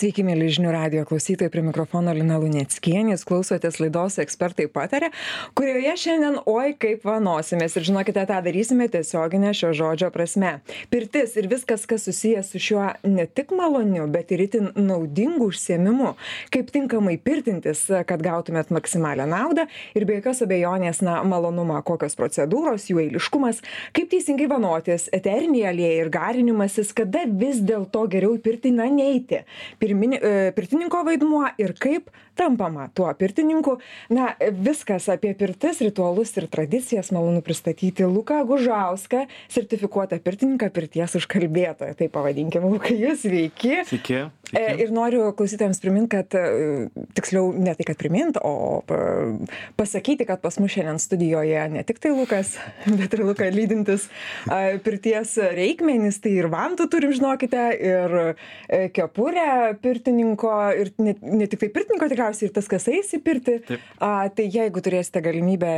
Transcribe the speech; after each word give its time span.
Sveiki, 0.00 0.22
mėly 0.24 0.46
žinių 0.48 0.70
radio 0.72 1.02
klausytojai, 1.04 1.50
prie 1.52 1.60
mikrofono 1.60 2.14
Lina 2.16 2.38
Lunieckienė, 2.40 3.10
jūs 3.12 3.24
klausotės 3.28 3.76
laidos 3.82 4.14
ekspertai 4.22 4.64
patarė, 4.72 5.10
kurioje 5.58 5.92
šiandien 6.00 6.38
oi 6.48 6.70
kaip 6.80 7.02
vanosimės. 7.04 7.74
Ir 7.76 7.84
žinokite, 7.90 8.22
tą 8.30 8.38
darysime 8.46 8.86
tiesioginę 8.88 9.50
šio 9.58 9.74
žodžio 9.76 10.08
prasme. 10.14 10.54
Pirtis 10.88 11.36
ir 11.36 11.50
viskas, 11.52 11.84
kas 11.90 12.06
susijęs 12.08 12.48
su 12.54 12.62
šiuo 12.64 12.86
ne 13.12 13.26
tik 13.28 13.52
maloniu, 13.52 14.06
bet 14.08 14.32
ir 14.32 14.44
itin 14.46 14.70
naudingu 14.72 15.50
užsiemimu, 15.50 16.14
kaip 16.56 16.72
tinkamai 16.72 17.18
pirtintis, 17.20 17.84
kad 18.08 18.24
gautumėt 18.24 18.72
maksimalią 18.72 19.28
naudą 19.28 19.68
ir 19.92 20.08
be 20.08 20.16
jokios 20.16 20.40
abejonės, 20.48 21.02
na, 21.04 21.18
malonumą, 21.28 21.82
kokios 21.84 22.16
procedūros, 22.16 22.88
jų 22.88 23.02
eiliškumas, 23.04 23.60
kaip 23.92 24.08
teisingai 24.16 24.48
vanotis, 24.48 25.10
eteriniai 25.12 25.68
aliejai 25.74 26.00
ir 26.06 26.14
garinimasis, 26.16 26.96
kada 26.96 27.28
vis 27.28 27.60
dėlto 27.60 28.08
geriau 28.16 28.40
į 28.40 28.42
pirtį 28.48 28.76
na 28.80 28.88
neiti 28.96 29.44
pirmini, 29.90 30.18
e, 30.22 30.52
pirtininko 30.54 31.02
vaidmuo 31.06 31.44
ir 31.58 31.74
kaip 31.78 32.10
tampama 32.38 32.88
tuo 32.94 33.10
pirtininku. 33.18 33.76
Na, 34.14 34.30
viskas 34.64 35.08
apie 35.12 35.34
pirtis, 35.38 35.82
ritualus 35.84 36.32
ir 36.38 36.46
tradicijas 36.52 37.10
malonu 37.14 37.42
pristatyti 37.42 38.06
Luką 38.06 38.40
Gužauską, 38.48 39.26
sertifikuotą 39.50 40.20
pirtininką, 40.22 40.70
pirties 40.74 41.18
užkalbėtoją. 41.20 41.96
Tai 41.98 42.10
pavadinkim, 42.12 42.68
Lukai, 42.70 42.96
jūs 43.02 43.26
sveiki. 43.26 43.82
Sveiki. 43.90 44.22
E, 44.50 44.62
ir 44.82 44.90
noriu 44.94 45.28
klausytojams 45.36 45.80
priminti, 45.82 46.10
kad 46.16 46.34
e, 46.34 46.88
tiksliau 47.14 47.52
ne 47.54 47.74
tai, 47.78 47.86
kad 47.88 47.98
priminti, 48.00 48.40
o 48.42 48.80
pasakyti, 49.78 50.26
kad 50.28 50.42
pas 50.42 50.58
mus 50.62 50.72
šiandien 50.74 50.98
studijoje 51.02 51.66
ne 51.74 51.84
tik 51.86 52.00
tai 52.02 52.12
Lukas, 52.14 52.56
bet 52.98 53.14
ir 53.14 53.24
Luka 53.26 53.48
lydintis 53.50 54.08
pirties 54.84 55.36
reikmenys, 55.56 56.20
tai 56.24 56.34
ir 56.40 56.50
vantų 56.52 56.88
turim, 56.90 57.14
žinokite, 57.14 57.66
ir 57.78 58.16
kepurę 58.94 59.76
pirtininko 59.82 60.54
ir 60.80 60.92
ne, 61.02 61.14
ne 61.22 61.48
tik 61.50 61.62
tai 61.64 61.70
pirtininko 61.74 62.10
tikriausiai 62.10 62.48
ir 62.48 62.54
tas, 62.56 62.68
kas 62.70 62.88
eis 62.90 63.12
į 63.16 63.22
pirtį. 63.24 63.56
A, 64.02 64.28
tai 64.34 64.46
jeigu 64.50 64.82
turėsite 64.84 65.22
galimybę 65.24 65.72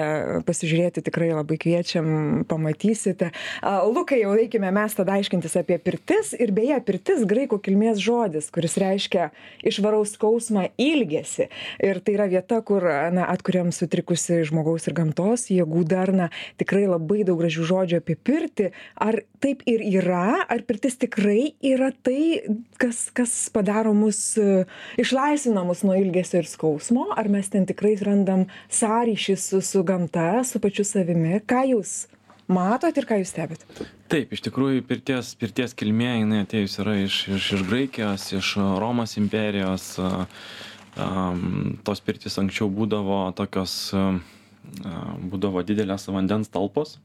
pasižiūrėti, 0.48 1.04
tikrai 1.06 1.32
labai 1.34 1.58
kviečiam, 1.60 2.06
pamatysite. 2.48 3.32
A, 3.60 3.80
Lukai, 3.88 4.22
jau 4.22 4.34
eikime 4.38 4.72
mes 4.74 4.96
tada 4.96 5.18
aiškintis 5.18 5.58
apie 5.60 5.78
pirtis 5.82 6.32
ir 6.38 6.54
beje, 6.54 6.78
pirtis 6.86 7.26
graikų 7.28 7.60
kilmės 7.64 8.00
žodis, 8.02 8.50
kuris 8.54 8.61
reiškia 8.80 9.30
išvaraus 9.66 10.14
skausmą 10.16 10.68
ilgesi. 10.80 11.48
Ir 11.82 12.00
tai 12.04 12.16
yra 12.16 12.28
vieta, 12.30 12.60
kur 12.64 12.84
na, 13.14 13.26
atkuriam 13.32 13.72
sutrikusi 13.74 14.42
žmogaus 14.48 14.88
ir 14.88 14.96
gamtos 14.96 15.48
jėgų 15.52 15.84
darna. 15.88 16.30
Tikrai 16.60 16.84
labai 16.90 17.22
daug 17.28 17.40
gražių 17.42 17.66
žodžių 17.70 18.00
apie 18.02 18.16
pirtį. 18.16 18.70
Ar 19.02 19.22
taip 19.42 19.64
ir 19.70 19.82
yra, 19.82 20.44
ar 20.46 20.64
pirtis 20.68 20.98
tikrai 21.02 21.54
yra 21.64 21.90
tai, 22.04 22.44
kas, 22.80 23.08
kas 23.14 23.34
padaro 23.54 23.94
mus, 23.96 24.20
išlaisvina 25.00 25.64
mus 25.66 25.82
nuo 25.86 25.98
ilgesio 25.98 26.42
ir 26.42 26.50
skausmo, 26.50 27.08
ar 27.16 27.30
mes 27.32 27.50
ten 27.52 27.66
tikrai 27.68 27.96
randam 28.02 28.46
sąryšį 28.72 29.36
su, 29.38 29.62
su 29.64 29.84
gamta, 29.86 30.42
su 30.46 30.62
pačiu 30.62 30.86
savimi. 30.86 31.40
Ką 31.46 31.64
jūs 31.72 32.11
matot 32.52 32.96
ir 32.96 33.08
ką 33.08 33.18
jūs 33.20 33.32
stebit? 33.34 33.64
Taip, 34.12 34.32
iš 34.34 34.44
tikrųjų, 34.46 34.84
pirties, 34.88 35.32
pirties 35.40 35.74
kilmė, 35.78 36.12
jinai 36.22 36.42
atėjus 36.44 36.78
yra 36.84 36.98
iš, 37.02 37.22
iš, 37.38 37.48
iš 37.58 37.64
Graikijos, 37.68 38.28
iš 38.38 38.54
Romos 38.82 39.16
imperijos. 39.20 39.94
Um, 40.92 41.78
tos 41.86 42.02
pirtis 42.04 42.36
anksčiau 42.40 42.68
būdavo 42.68 43.24
tokios, 43.38 43.76
um, 43.96 44.20
būdavo 45.32 45.62
didelės 45.64 46.04
vandens 46.12 46.52
talpos, 46.52 46.98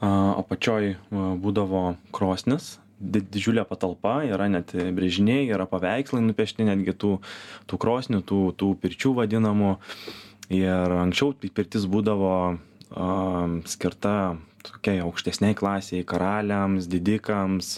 o 0.00 0.42
pačioj 0.46 0.92
būdavo 1.10 1.96
krosnis, 2.14 2.76
didžiulė 3.00 3.64
patalpa, 3.68 4.20
yra 4.26 4.48
net 4.50 4.74
brėžiniai, 4.74 5.48
yra 5.50 5.66
paveikslai 5.70 6.22
nupiešti 6.24 6.66
netgi 6.66 6.94
tų, 6.98 7.12
tų 7.70 7.78
krosnių, 7.80 8.22
tų, 8.26 8.40
tų 8.58 8.72
pirčių 8.82 9.14
vadinamų. 9.18 9.76
Ir 10.54 10.94
anksčiau 10.96 11.34
pirtis 11.36 11.84
būdavo 11.90 12.58
um, 12.92 13.60
skirta 13.68 14.36
tokiai 14.66 15.02
aukštesniai 15.04 15.56
klasiai, 15.56 16.04
karaliams, 16.08 16.88
didikams, 16.90 17.76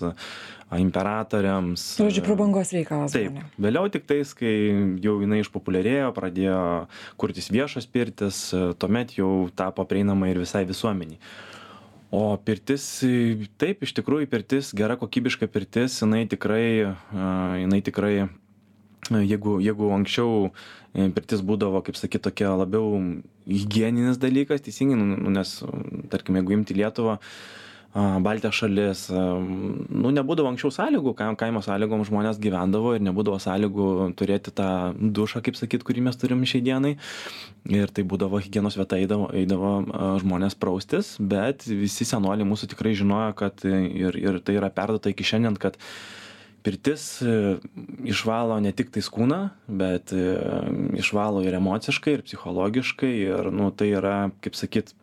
imperatoriams. 0.74 1.84
Žodžiu, 2.00 2.24
prabangos 2.24 2.72
reikalas. 2.74 3.14
Taip. 3.14 3.34
Buvo. 3.34 3.46
Vėliau 3.66 3.90
tik 3.92 4.06
tais, 4.08 4.32
kai 4.38 4.54
jau 5.02 5.18
jinai 5.22 5.42
išpopuliarėjo, 5.44 6.10
pradėjo 6.16 6.64
kurtis 7.20 7.50
viešos 7.52 7.88
pirtis, 7.90 8.42
tuomet 8.80 9.16
jau 9.18 9.50
tapo 9.54 9.86
prieinama 9.88 10.30
ir 10.30 10.42
visai 10.42 10.66
visuomeniai 10.68 11.20
o 12.10 12.34
pirtis 12.42 12.84
taip 13.60 13.84
iš 13.86 13.94
tikrųjų 13.94 14.26
pirtis 14.30 14.72
gera 14.76 14.96
kokybiška 14.98 15.46
pirtis 15.50 16.00
jinai 16.02 16.24
tikrai 16.30 16.64
jinai 17.62 17.80
tikrai 17.86 18.14
jeigu 19.10 19.58
jeigu 19.64 19.90
anksčiau 19.96 20.50
e, 20.50 21.08
pirtis 21.14 21.42
būdavo 21.46 21.82
kaip 21.86 21.98
sakyt 21.98 22.24
tokia 22.28 22.52
labiau 22.58 23.00
higieninis 23.48 24.20
dalykas 24.22 24.62
teisingai 24.66 24.98
nu, 25.00 25.16
nu 25.16 25.34
nes 25.34 25.56
tarkim 26.12 26.38
jeigu 26.40 26.58
imti 26.58 26.78
lietuvą 26.78 27.18
Baltijos 27.90 28.54
šalis, 28.54 29.00
nu, 29.10 30.12
nebūdavo 30.14 30.46
anksčiau 30.52 30.70
sąlygų, 30.70 31.10
kaimo 31.18 31.58
sąlygom 31.66 32.04
žmonės 32.06 32.38
gyvendavo 32.38 32.92
ir 32.94 33.02
nebūdavo 33.02 33.40
sąlygų 33.42 33.86
turėti 34.14 34.52
tą 34.54 34.68
dušą, 34.94 35.42
kaip 35.42 35.58
sakyt, 35.58 35.82
kurį 35.86 36.04
mes 36.06 36.20
turim 36.20 36.44
šiai 36.46 36.62
dienai. 36.68 36.92
Ir 37.66 37.90
tai 37.90 38.04
būdavo 38.06 38.38
hygienos 38.44 38.78
vieta, 38.78 39.00
eidavo, 39.02 39.26
eidavo 39.34 39.72
žmonės 40.22 40.54
praustis, 40.54 41.16
bet 41.18 41.66
visi 41.66 42.06
senoliai 42.06 42.46
mūsų 42.46 42.70
tikrai 42.76 42.94
žinojo, 42.94 43.34
kad 43.42 43.66
ir, 43.66 44.14
ir 44.22 44.38
tai 44.46 44.60
yra 44.60 44.70
perdata 44.70 45.10
iki 45.10 45.26
šiandien, 45.26 45.58
kad 45.58 45.74
pirtis 46.64 47.04
e, 47.22 47.58
išvalo 48.10 48.58
ne 48.62 48.72
tik 48.76 48.92
tais 48.94 49.08
kūną, 49.12 49.40
bet 49.80 50.14
e, 50.16 50.24
išvalo 51.00 51.44
ir 51.46 51.56
emociškai, 51.60 52.18
ir 52.18 52.24
psichologiškai, 52.26 53.12
ir, 53.26 53.50
nu, 53.54 53.70
tai 53.74 53.92
yra, 53.98 54.16
kaip 54.44 54.58
sakyt, 54.58 54.94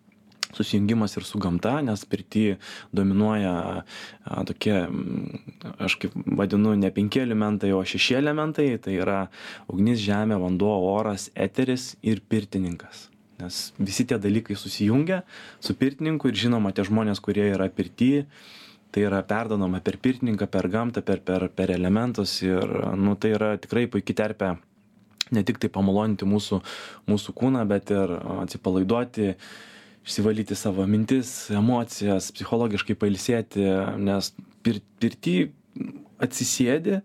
susijungimas 0.53 1.17
ir 1.17 1.25
su 1.27 1.39
gamta, 1.39 1.81
nes 1.81 2.05
pirti 2.05 2.55
dominuoja 2.95 3.83
tokie, 4.47 4.77
aš 5.83 5.97
kaip 6.01 6.15
vadinu, 6.39 6.75
ne 6.79 6.91
penki 6.93 7.21
elementai, 7.23 7.73
o 7.75 7.83
šeši 7.85 8.17
elementai, 8.21 8.69
tai 8.83 8.97
yra 9.01 9.19
ugnis, 9.67 9.99
žemė, 10.03 10.39
vanduo, 10.41 10.73
oras, 10.93 11.29
eteris 11.35 11.95
ir 12.01 12.23
pirtininkas. 12.29 13.07
Nes 13.37 13.67
visi 13.77 14.07
tie 14.09 14.17
dalykai 14.17 14.55
susijungia 14.57 15.21
su 15.61 15.75
pirtininku 15.77 16.31
ir 16.31 16.39
žinoma, 16.45 16.71
tie 16.73 16.87
žmonės, 16.87 17.21
kurie 17.21 17.51
yra 17.51 17.67
pirti, 17.69 18.25
tai 18.91 19.03
yra 19.07 19.21
perdodama 19.27 19.81
per 19.83 19.99
pirtininką, 20.01 20.47
per 20.51 20.69
gamtą, 20.71 21.03
per, 21.05 21.21
per, 21.25 21.49
per 21.53 21.73
elementus 21.75 22.39
ir 22.45 22.63
nu, 22.97 23.15
tai 23.19 23.33
yra 23.35 23.53
tikrai 23.61 23.87
puikiai 23.91 24.17
terpia 24.23 24.55
ne 25.31 25.43
tik 25.43 25.59
tai 25.61 25.69
pamaloninti 25.73 26.27
mūsų, 26.27 26.61
mūsų 27.09 27.33
kūną, 27.37 27.63
bet 27.67 27.91
ir 27.91 28.13
atsipalaiduoti, 28.43 29.33
išsivalyti 30.07 30.55
savo 30.55 30.85
mintis, 30.87 31.33
emocijas, 31.51 32.31
psichologiškai 32.35 32.95
pailsėti, 32.99 33.65
nes 33.99 34.31
pir, 34.63 34.79
pirti 35.01 35.37
atsisėdi 36.23 37.01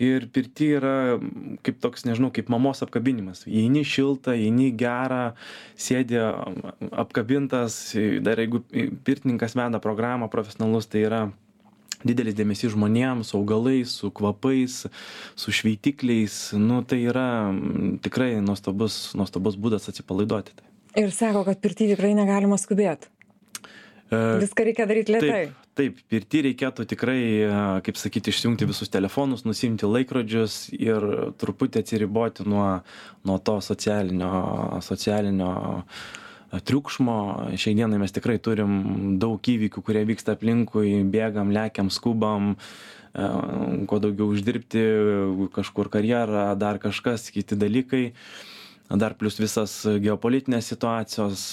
ir 0.00 0.26
pirti 0.32 0.70
yra 0.78 1.18
kaip 1.64 1.78
toks, 1.82 2.06
nežinau, 2.08 2.30
kaip 2.34 2.48
mamos 2.52 2.82
apkabinimas. 2.84 3.44
Įeini 3.48 3.84
šiltą, 3.86 4.34
įeini 4.38 4.70
gerą, 4.78 5.34
sėdi 5.76 6.20
apkabintas, 6.90 7.78
dar 8.24 8.40
jeigu 8.40 8.62
pirtininkas 9.04 9.56
veda 9.58 9.82
programą 9.82 10.30
profesionalus, 10.32 10.88
tai 10.88 11.06
yra 11.08 11.22
didelis 12.06 12.36
dėmesys 12.38 12.74
žmonėms, 12.74 13.30
su 13.30 13.38
augalais, 13.38 13.94
su 14.00 14.10
kvapais, 14.14 14.82
su 15.38 15.54
šveitikliais. 15.54 16.38
Nu, 16.58 16.82
tai 16.86 17.02
yra 17.06 17.26
tikrai 18.02 18.34
nuostabus, 18.42 19.12
nuostabus 19.18 19.58
būdas 19.60 19.88
atsipalaiduoti. 19.92 20.56
Ir 20.98 21.12
sako, 21.14 21.46
kad 21.46 21.60
pirti 21.62 21.88
tikrai 21.88 22.12
negalima 22.16 22.58
skubėti. 22.60 23.08
E, 24.12 24.18
Viską 24.42 24.66
reikia 24.68 24.88
daryti 24.88 25.14
lietai. 25.14 25.44
Taip, 25.72 26.02
pirti 26.12 26.42
reikėtų 26.44 26.84
tikrai, 26.84 27.20
e, 27.46 27.52
kaip 27.86 27.96
sakyti, 27.96 28.28
išjungti 28.28 28.66
visus 28.68 28.90
telefonus, 28.92 29.46
nusimti 29.48 29.88
laikrodžius 29.88 30.66
ir 30.76 31.06
truputį 31.40 31.80
atsiriboti 31.80 32.44
nuo, 32.44 32.66
nuo 33.24 33.38
to 33.40 33.54
socialinio, 33.64 34.32
socialinio 34.84 35.52
e, 35.80 36.60
triukšmo. 36.60 37.16
Šiai 37.56 37.78
dienai 37.78 38.02
mes 38.02 38.12
tikrai 38.12 38.36
turim 38.44 39.16
daug 39.22 39.40
įvykių, 39.40 39.84
kurie 39.86 40.04
vyksta 40.12 40.36
aplinkui, 40.36 40.98
bėgam, 41.08 41.54
lekiam, 41.56 41.88
skubam, 41.88 42.52
kuo 43.12 43.98
daugiau 44.00 44.30
uždirbti, 44.32 44.82
kažkur 45.52 45.88
karjerą, 45.92 46.50
dar 46.60 46.78
kažkas, 46.80 47.26
kiti 47.32 47.56
dalykai 47.60 48.06
dar 48.88 49.14
plius 49.16 49.38
visas 49.40 49.74
geopolitinės 50.04 50.68
situacijos, 50.72 51.44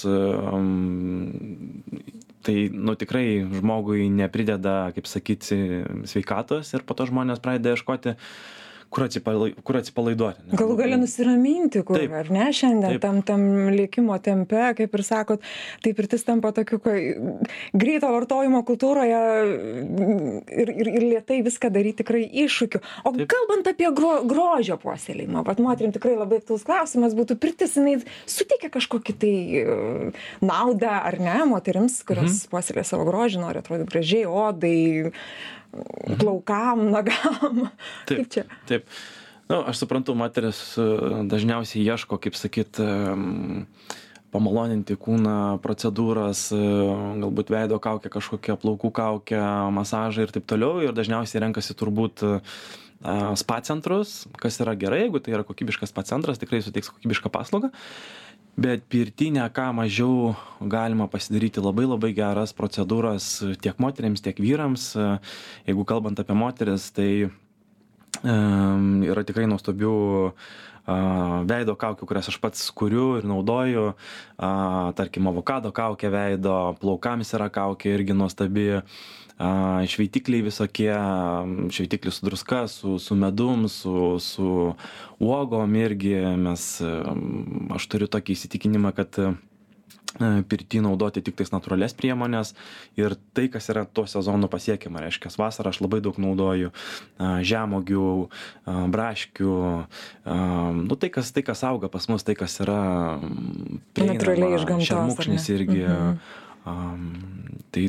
tai, 2.45 2.69
nu, 2.74 2.95
tikrai 3.00 3.41
žmogui 3.59 4.07
neprideda, 4.13 4.91
kaip 4.95 5.09
sakyti, 5.09 5.59
sveikatos 6.09 6.74
ir 6.75 6.86
po 6.88 6.95
to 6.97 7.09
žmonės 7.09 7.41
pradeda 7.44 7.75
ieškoti 7.75 8.15
kur, 8.89 9.06
atsipalai, 9.06 9.51
kur 9.65 9.77
atsipalaiduoti. 9.80 10.45
Ne? 10.47 10.57
Galų 10.59 10.75
gali 10.80 10.97
nusiraminti, 11.00 11.83
kur, 11.86 12.00
Taip. 12.00 12.13
ar 12.19 12.31
ne, 12.33 12.47
šiandien 12.56 12.95
Taip. 12.95 13.03
tam, 13.03 13.19
tam 13.25 13.44
lėkimo 13.75 14.18
tempe, 14.25 14.62
kaip 14.80 14.95
ir 14.97 15.03
sakot, 15.06 15.45
tai 15.86 15.94
pirtis 15.97 16.25
tampa 16.27 16.51
tokiu 16.56 16.80
greito 16.81 18.09
vartojimo 18.09 18.63
kultūroje 18.68 19.21
ir, 19.45 20.74
ir, 20.74 20.91
ir 20.95 21.06
lietai 21.06 21.41
viską 21.45 21.71
daryti 21.75 22.01
tikrai 22.01 22.24
iššūkiu. 22.45 22.81
O 23.06 23.13
Taip. 23.13 23.27
kalbant 23.36 23.69
apie 23.69 23.91
gro, 23.95 24.15
grožio 24.30 24.80
puoselėjimą, 24.81 25.45
pat 25.47 25.62
moterim 25.63 25.94
tikrai 25.95 26.15
labai 26.18 26.41
aktuolus 26.41 26.65
klausimas 26.68 27.18
būtų 27.18 27.38
pirtis, 27.41 27.77
jinai 27.77 28.00
suteikia 28.30 28.71
kažkokį 28.74 29.18
tai 29.21 29.33
e, 29.62 29.80
naudą, 30.41 30.97
ar 31.12 31.19
ne, 31.21 31.38
moterims, 31.50 32.01
kurios 32.07 32.31
mhm. 32.31 32.51
puoselė 32.53 32.86
savo 32.88 33.06
grožį, 33.09 33.44
nori 33.45 33.62
atrodyti 33.62 33.94
gražiai, 33.94 34.25
odai, 34.25 34.77
plaukam, 36.19 36.89
nagam. 36.94 37.69
Taip. 38.10 38.24
Kaip 38.24 38.30
čia? 38.33 38.45
Taip. 38.69 38.86
Nu, 39.50 39.63
aš 39.66 39.81
suprantu, 39.81 40.13
moteris 40.18 40.60
e, 40.77 40.86
dažniausiai 41.30 41.81
ieško, 41.88 42.19
kaip 42.21 42.38
sakyt, 42.38 42.77
pamaloninti 44.33 44.98
kūną, 45.00 45.60
procedūras, 45.63 46.50
e, 46.54 46.60
galbūt 47.24 47.51
veido 47.54 47.80
kaukę, 47.81 48.12
kažkokią 48.13 48.57
plaukų 48.62 48.92
kaukę, 48.95 49.42
masažą 49.75 50.27
ir 50.27 50.33
taip 50.36 50.48
toliau. 50.50 50.83
Ir 50.86 50.94
dažniausiai 50.98 51.44
renkasi 51.45 51.75
turbūt 51.77 52.25
e, 52.27 52.36
spa 53.42 53.60
centrus, 53.65 54.24
kas 54.42 54.60
yra 54.62 54.75
gerai, 54.80 55.06
jeigu 55.07 55.22
tai 55.24 55.36
yra 55.38 55.48
kokybiškas 55.48 55.94
spa 55.94 56.06
centras, 56.07 56.42
tikrai 56.42 56.62
suteiks 56.65 56.92
kokybišką 56.94 57.33
paslaugą 57.33 57.74
bet 58.57 58.86
pirty 58.90 59.30
ne 59.36 59.46
ką 59.50 59.69
mažiau 59.78 60.34
galima 60.62 61.07
pasidaryti 61.12 61.62
labai 61.62 61.86
labai 61.90 62.13
geras 62.16 62.56
procedūras 62.56 63.28
tiek 63.62 63.78
moterims 63.80 64.24
tiek 64.25 64.40
vyrams 64.40 64.94
jeigu 65.68 65.86
kalbant 65.86 66.19
apie 66.19 66.36
moteris 66.38 66.90
tai 66.96 67.12
yra 68.24 69.24
tikrai 69.24 69.46
nuostabių 69.48 69.94
veido 71.50 71.75
kaukių, 71.78 72.07
kurias 72.10 72.30
aš 72.31 72.40
pats 72.42 72.69
kuriu 72.72 73.19
ir 73.19 73.28
naudoju. 73.30 73.94
Tarkim, 74.98 75.28
avokado 75.30 75.72
kaukė 75.75 76.10
veido, 76.13 76.75
plaukams 76.81 77.34
yra 77.38 77.50
kaukė 77.54 77.94
irgi 77.94 78.16
nuostabi 78.18 78.81
šveitikliai 79.39 80.44
visokie, 80.44 80.91
šveitiklis 81.71 82.19
su 82.19 82.25
druska, 82.25 82.68
su, 82.68 83.00
su 83.00 83.15
medum, 83.15 83.69
su, 83.71 84.18
su 84.19 84.74
uogom 85.19 85.75
irgi 85.75 86.15
mes, 86.38 86.65
aš 87.75 87.88
turiu 87.88 88.09
tokį 88.12 88.36
įsitikinimą, 88.36 88.91
kad 88.97 89.21
pirty 90.50 90.81
naudoti 90.81 91.21
tik 91.24 91.38
tais 91.38 91.51
natūrales 91.53 91.94
priemones 91.95 92.56
ir 92.97 93.13
tai, 93.38 93.45
kas 93.53 93.69
yra 93.71 93.86
tuo 93.86 94.07
sezonu 94.09 94.50
pasiekiama. 94.51 95.03
Reiškia, 95.06 95.31
vasarą 95.38 95.71
aš 95.71 95.80
labai 95.86 96.01
daug 96.03 96.18
naudoju 96.19 96.74
žemogių, 97.19 98.09
braškių, 98.65 99.56
nu, 100.81 101.00
tai, 101.00 101.12
kas, 101.13 101.31
tai, 101.31 101.45
kas 101.45 101.63
auga 101.69 101.91
pas 101.94 102.09
mus, 102.12 102.25
tai, 102.25 102.36
kas 102.39 102.59
yra 102.65 102.81
natūraliai 103.95 104.57
iš 104.57 104.68
gamtos. 104.68 104.89
Šermukšnis 104.89 105.50
irgi. 105.53 105.86
Mhm. 105.88 107.09
Tai 107.69 107.88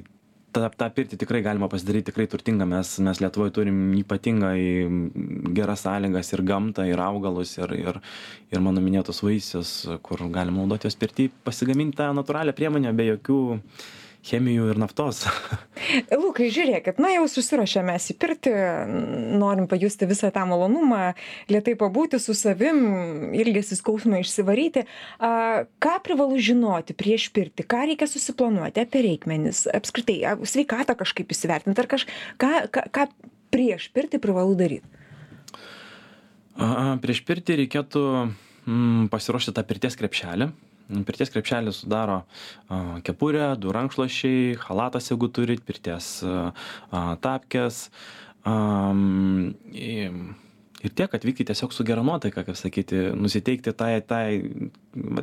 tą 0.55 0.67
tą 0.81 0.89
pirtį 0.97 1.19
tikrai 1.21 1.41
galima 1.45 1.69
pasidaryt 1.73 2.09
tikrai 2.11 2.27
turtingą. 2.31 2.67
Mes 2.69 2.93
mes 3.07 3.21
lietuvoj 3.23 3.53
turim 3.57 3.79
ypatingai 4.01 4.61
geras 5.57 5.85
sąlygas 5.87 6.33
ir 6.35 6.45
gamtą 6.51 6.87
ir 6.91 7.03
augalus 7.07 7.57
ir 7.61 7.75
ir 7.79 8.01
ir 8.53 8.65
mano 8.67 8.83
minėtus 8.85 9.23
vaisius 9.27 9.73
kur 10.07 10.27
galim 10.35 10.61
naudot 10.61 10.87
juos 10.87 10.99
pirty 10.99 11.31
pasigamint 11.47 11.97
tą 11.99 12.11
natūralią 12.17 12.57
priemonę 12.59 12.95
be 12.97 13.11
jokių 13.13 13.41
chemijų 14.27 14.69
ir 14.73 14.81
naftos. 14.81 15.23
Lukai, 16.23 16.51
žiūrėkit, 16.53 17.01
na 17.01 17.13
jau 17.15 17.25
susirošėme 17.31 17.95
mes 17.95 18.09
į 18.13 18.17
pirtį, 18.21 18.53
norim 19.41 19.67
pajusti 19.71 20.09
visą 20.11 20.31
tą 20.35 20.45
malonumą, 20.49 21.15
lietai 21.51 21.75
pabūti 21.81 22.21
su 22.21 22.37
savim, 22.37 22.81
ilgesi 23.37 23.79
skausmą 23.79 24.21
išsivaryti. 24.21 24.85
A, 25.19 25.65
ką 25.83 25.97
privalu 26.05 26.39
žinoti 26.43 26.97
prieš 26.97 27.31
pirtį, 27.35 27.67
ką 27.71 27.83
reikia 27.91 28.09
susiplanuoti 28.11 28.85
apie 28.85 29.05
reikmenis, 29.09 29.65
apskritai, 29.73 30.21
sveikatą 30.45 30.99
kažkaip 31.01 31.33
įsivertinti, 31.33 31.81
ar 31.81 31.91
kažką, 31.91 32.17
ką, 32.41 32.87
ką 32.93 33.11
prieš 33.55 33.91
pirtį 33.97 34.23
privalu 34.23 34.57
daryti? 34.59 34.99
Prieš 37.01 37.23
pirtį 37.25 37.63
reikėtų 37.63 38.03
mm, 38.21 39.07
pasiruošti 39.13 39.55
tą 39.57 39.65
pirties 39.65 39.97
krepšelį 39.97 40.51
pirties 41.07 41.33
krepšelį 41.35 41.75
sudaro 41.75 42.23
kepurė, 43.07 43.55
du 43.61 43.75
rankšluošiai, 43.75 44.57
halatas, 44.67 45.11
jeigu 45.13 45.31
turit, 45.33 45.65
pirties 45.67 46.13
tapkės. 47.25 47.83
Ir 50.81 50.93
tiek 50.97 51.13
atvykti 51.13 51.45
tiesiog 51.45 51.75
su 51.77 51.85
gera 51.85 52.03
nuotaika, 52.05 52.45
kaip 52.47 52.57
sakyti, 52.57 53.11
nusiteikti 53.13 53.75
tai, 53.77 53.93
tai, 54.01 54.41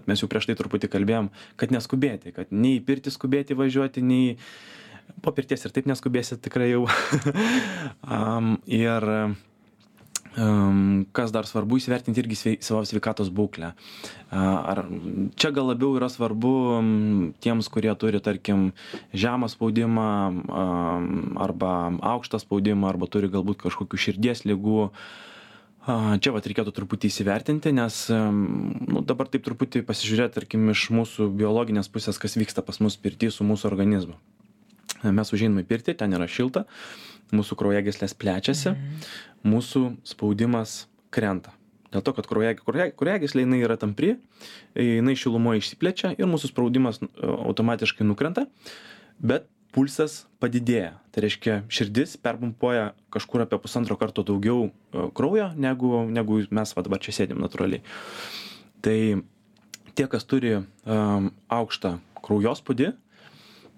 mes 0.05 0.21
jau 0.21 0.29
prieš 0.29 0.45
tai 0.49 0.55
truputį 0.59 0.89
kalbėjom, 0.93 1.31
kad 1.57 1.73
neskubėti, 1.73 2.33
kad 2.35 2.53
nei 2.53 2.77
į 2.77 2.83
pirtį 2.85 3.13
skubėti 3.15 3.57
važiuoti, 3.57 4.03
nei 4.05 4.35
po 5.25 5.33
pirties 5.33 5.65
ir 5.65 5.73
taip 5.73 5.89
neskubėsit 5.89 6.43
tikrai 6.45 6.69
jau. 6.75 6.85
um, 8.17 8.57
ir 8.69 9.09
Kas 10.37 11.31
dar 11.33 11.47
svarbu 11.49 11.79
įsivertinti 11.79 12.21
irgi 12.21 12.57
savo 12.61 12.83
sveikatos 12.85 13.31
būklę. 13.33 13.71
Ar 14.29 14.83
čia 15.33 15.49
gal 15.55 15.71
labiau 15.71 15.95
yra 15.97 16.11
svarbu 16.13 16.51
tiems, 17.41 17.69
kurie 17.73 17.89
turi, 17.97 18.21
tarkim, 18.21 18.67
žemą 19.17 19.49
spaudimą 19.49 20.09
arba 21.41 21.71
aukštą 22.13 22.43
spaudimą 22.43 22.91
arba 22.91 23.09
turi 23.09 23.31
galbūt 23.33 23.65
kažkokių 23.65 24.01
širdies 24.05 24.45
lygų. 24.45 24.91
Čia 25.87 26.35
vat 26.35 26.47
reikėtų 26.51 26.75
truputį 26.75 27.09
įsivertinti, 27.09 27.71
nes 27.73 28.01
nu, 28.11 29.01
dabar 29.07 29.31
taip 29.31 29.45
truputį 29.47 29.85
pasižiūrėti, 29.87 30.35
tarkim, 30.37 30.69
iš 30.73 30.89
mūsų 30.93 31.31
biologinės 31.39 31.89
pusės, 31.89 32.19
kas 32.21 32.37
vyksta 32.37 32.61
pas 32.61 32.83
mus 32.83 32.99
pirti 32.99 33.31
su 33.31 33.47
mūsų 33.47 33.71
organizmu. 33.71 34.19
Mes 35.03 35.33
užeiname 35.33 35.63
į 35.65 35.69
pirtį, 35.69 35.97
ten 35.99 36.15
yra 36.17 36.27
šilta, 36.31 36.65
mūsų 37.35 37.57
kraujagyslės 37.59 38.15
plečiasi, 38.17 38.73
mhm. 38.73 39.07
mūsų 39.51 39.83
spaudimas 40.07 40.85
krenta. 41.13 41.53
Dėl 41.93 42.03
to, 42.03 42.11
kad 42.17 42.27
kraujagyslė 42.27 43.45
jinai 43.45 43.61
yra 43.63 43.77
tampri, 43.79 44.17
jinai 44.75 45.15
šilumoje 45.15 45.61
išsiplečia 45.61 46.11
ir 46.19 46.27
mūsų 46.27 46.51
spaudimas 46.51 46.99
e, 46.99 47.07
automatiškai 47.23 48.03
nukrenta, 48.03 48.43
bet 49.23 49.47
pulsas 49.75 50.25
padidėja. 50.41 50.97
Tai 51.15 51.23
reiškia, 51.23 51.61
širdis 51.71 52.17
perpumpuoja 52.19 52.91
kažkur 53.13 53.45
apie 53.45 53.59
pusantro 53.63 53.95
karto 53.99 54.25
daugiau 54.27 54.67
e, 54.67 55.07
kraujo, 55.15 55.53
negu, 55.55 56.03
negu 56.11 56.41
mes 56.51 56.75
va 56.75 56.83
dabar 56.83 56.99
čia 57.03 57.15
sėdėm 57.21 57.39
natūraliai. 57.45 57.79
Tai 58.83 58.97
tie, 59.97 60.05
kas 60.11 60.27
turi 60.29 60.57
um, 60.59 61.31
aukštą 61.49 61.97
kraujospūdį, 62.25 62.91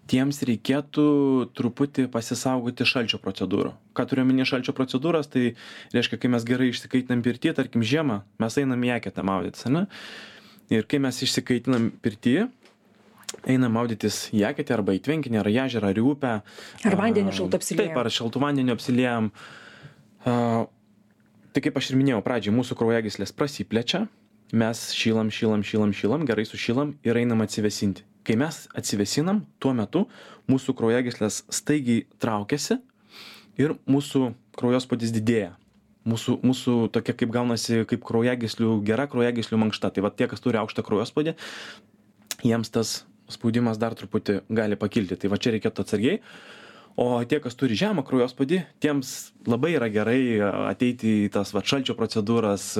tiems 0.09 0.41
reikėtų 0.47 1.05
truputį 1.57 2.07
pasisaugoti 2.13 2.87
šalčio 2.87 3.19
procedūrų. 3.21 3.73
Ką 3.97 4.05
turiu 4.09 4.25
omeny 4.25 4.45
šalčio 4.47 4.73
procedūras, 4.77 5.29
tai 5.31 5.53
reiškia, 5.93 6.19
kai 6.21 6.31
mes 6.33 6.45
gerai 6.47 6.71
išsikaitinam 6.71 7.21
pirtį, 7.25 7.53
tarkim 7.57 7.85
žiemą, 7.85 8.21
mes 8.41 8.57
einam 8.61 8.85
į 8.85 8.95
eketę 8.97 9.25
maudytis, 9.27 9.67
ne? 9.71 9.85
Ir 10.73 10.85
kai 10.89 11.01
mes 11.01 11.21
išsikaitinam 11.25 11.89
pirtį, 12.03 12.35
einam 13.49 13.73
maudytis 13.77 14.27
į 14.35 14.43
eketę 14.49 14.75
arba 14.77 14.97
į 14.97 15.03
tvenkinį, 15.05 15.41
ar 15.41 15.49
į 15.49 15.57
ežerą, 15.67 15.93
ar 15.93 16.01
į 16.01 16.05
upę. 16.11 16.33
Ar 16.89 16.99
vandenį 16.99 17.35
šaltų 17.37 17.61
apsiliejam. 17.61 17.93
Taip, 17.93 18.01
ar 18.01 18.13
šaltų 18.13 18.43
vandenį 18.45 18.75
apsiliejam. 18.75 19.31
Uh, 20.19 20.67
tai 21.55 21.65
kaip 21.65 21.77
aš 21.79 21.93
ir 21.93 22.01
minėjau, 22.01 22.21
pradžiai 22.25 22.53
mūsų 22.57 22.77
kraujagyslės 22.79 23.33
prasiplečia, 23.37 24.05
mes 24.49 24.85
šylam, 24.97 25.29
šylam, 25.33 25.65
šylam, 25.65 25.93
šylam, 25.95 26.25
gerai 26.29 26.45
sušylam 26.49 26.97
ir 27.05 27.21
einam 27.21 27.45
atsivesinti 27.45 28.08
kai 28.27 28.35
mes 28.39 28.65
atsivėsinam 28.77 29.43
tuo 29.59 29.73
metu 29.77 30.05
mūsų 30.49 30.75
kraujagyslės 30.77 31.43
staigiai 31.53 32.05
traukiasi 32.21 32.79
ir 33.59 33.75
mūsų 33.89 34.33
kraujospūdis 34.59 35.13
didėja. 35.15 35.55
Mūsų 36.09 36.39
mūsų 36.47 36.75
tokia 36.95 37.13
kaip 37.13 37.31
gaunasi 37.33 37.83
kaip 37.89 38.03
kraujagyslių 38.07 38.79
gera 38.87 39.05
kraujagyslių 39.11 39.59
mankšta. 39.65 39.91
Tai 39.93 40.07
vat 40.07 40.15
tie 40.17 40.29
kas 40.31 40.41
turi 40.41 40.59
aukštą 40.61 40.85
kraujospūdį 40.87 41.35
jiems 42.47 42.71
tas 42.73 42.93
spaudimas 43.29 43.77
dar 43.77 43.95
truputį 43.97 44.39
gali 44.49 44.79
pakilti. 44.79 45.17
Tai 45.19 45.31
va 45.31 45.37
čia 45.41 45.53
reikėtų 45.55 45.85
atsargiai 45.85 46.21
o 46.99 47.23
tie 47.23 47.39
kas 47.43 47.55
turi 47.59 47.77
žemą 47.79 48.03
kraujospūdį 48.07 48.59
tiems 48.83 49.13
labai 49.47 49.73
yra 49.77 49.87
gerai 49.93 50.21
ateiti 50.67 51.13
į 51.25 51.31
tas 51.33 51.53
vat 51.55 51.69
šalčio 51.69 51.95
procedūras 51.99 52.73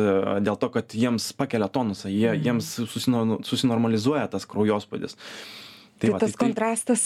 dėl 0.43 0.59
to 0.59 0.69
kad 0.73 0.95
jiems 0.95 1.31
pakelia 1.39 1.69
tonusą 1.71 2.11
jie 2.11 2.33
mhm. 2.33 2.43
jiems 2.45 2.73
susino 2.91 3.39
susinormalizuoja 3.47 4.27
tas 4.33 4.47
kraujospūdis 4.49 5.15
tai, 5.15 6.07
tai 6.07 6.13
va, 6.13 6.21
tas 6.23 6.35
tai, 6.35 6.41
kontrastas 6.43 7.05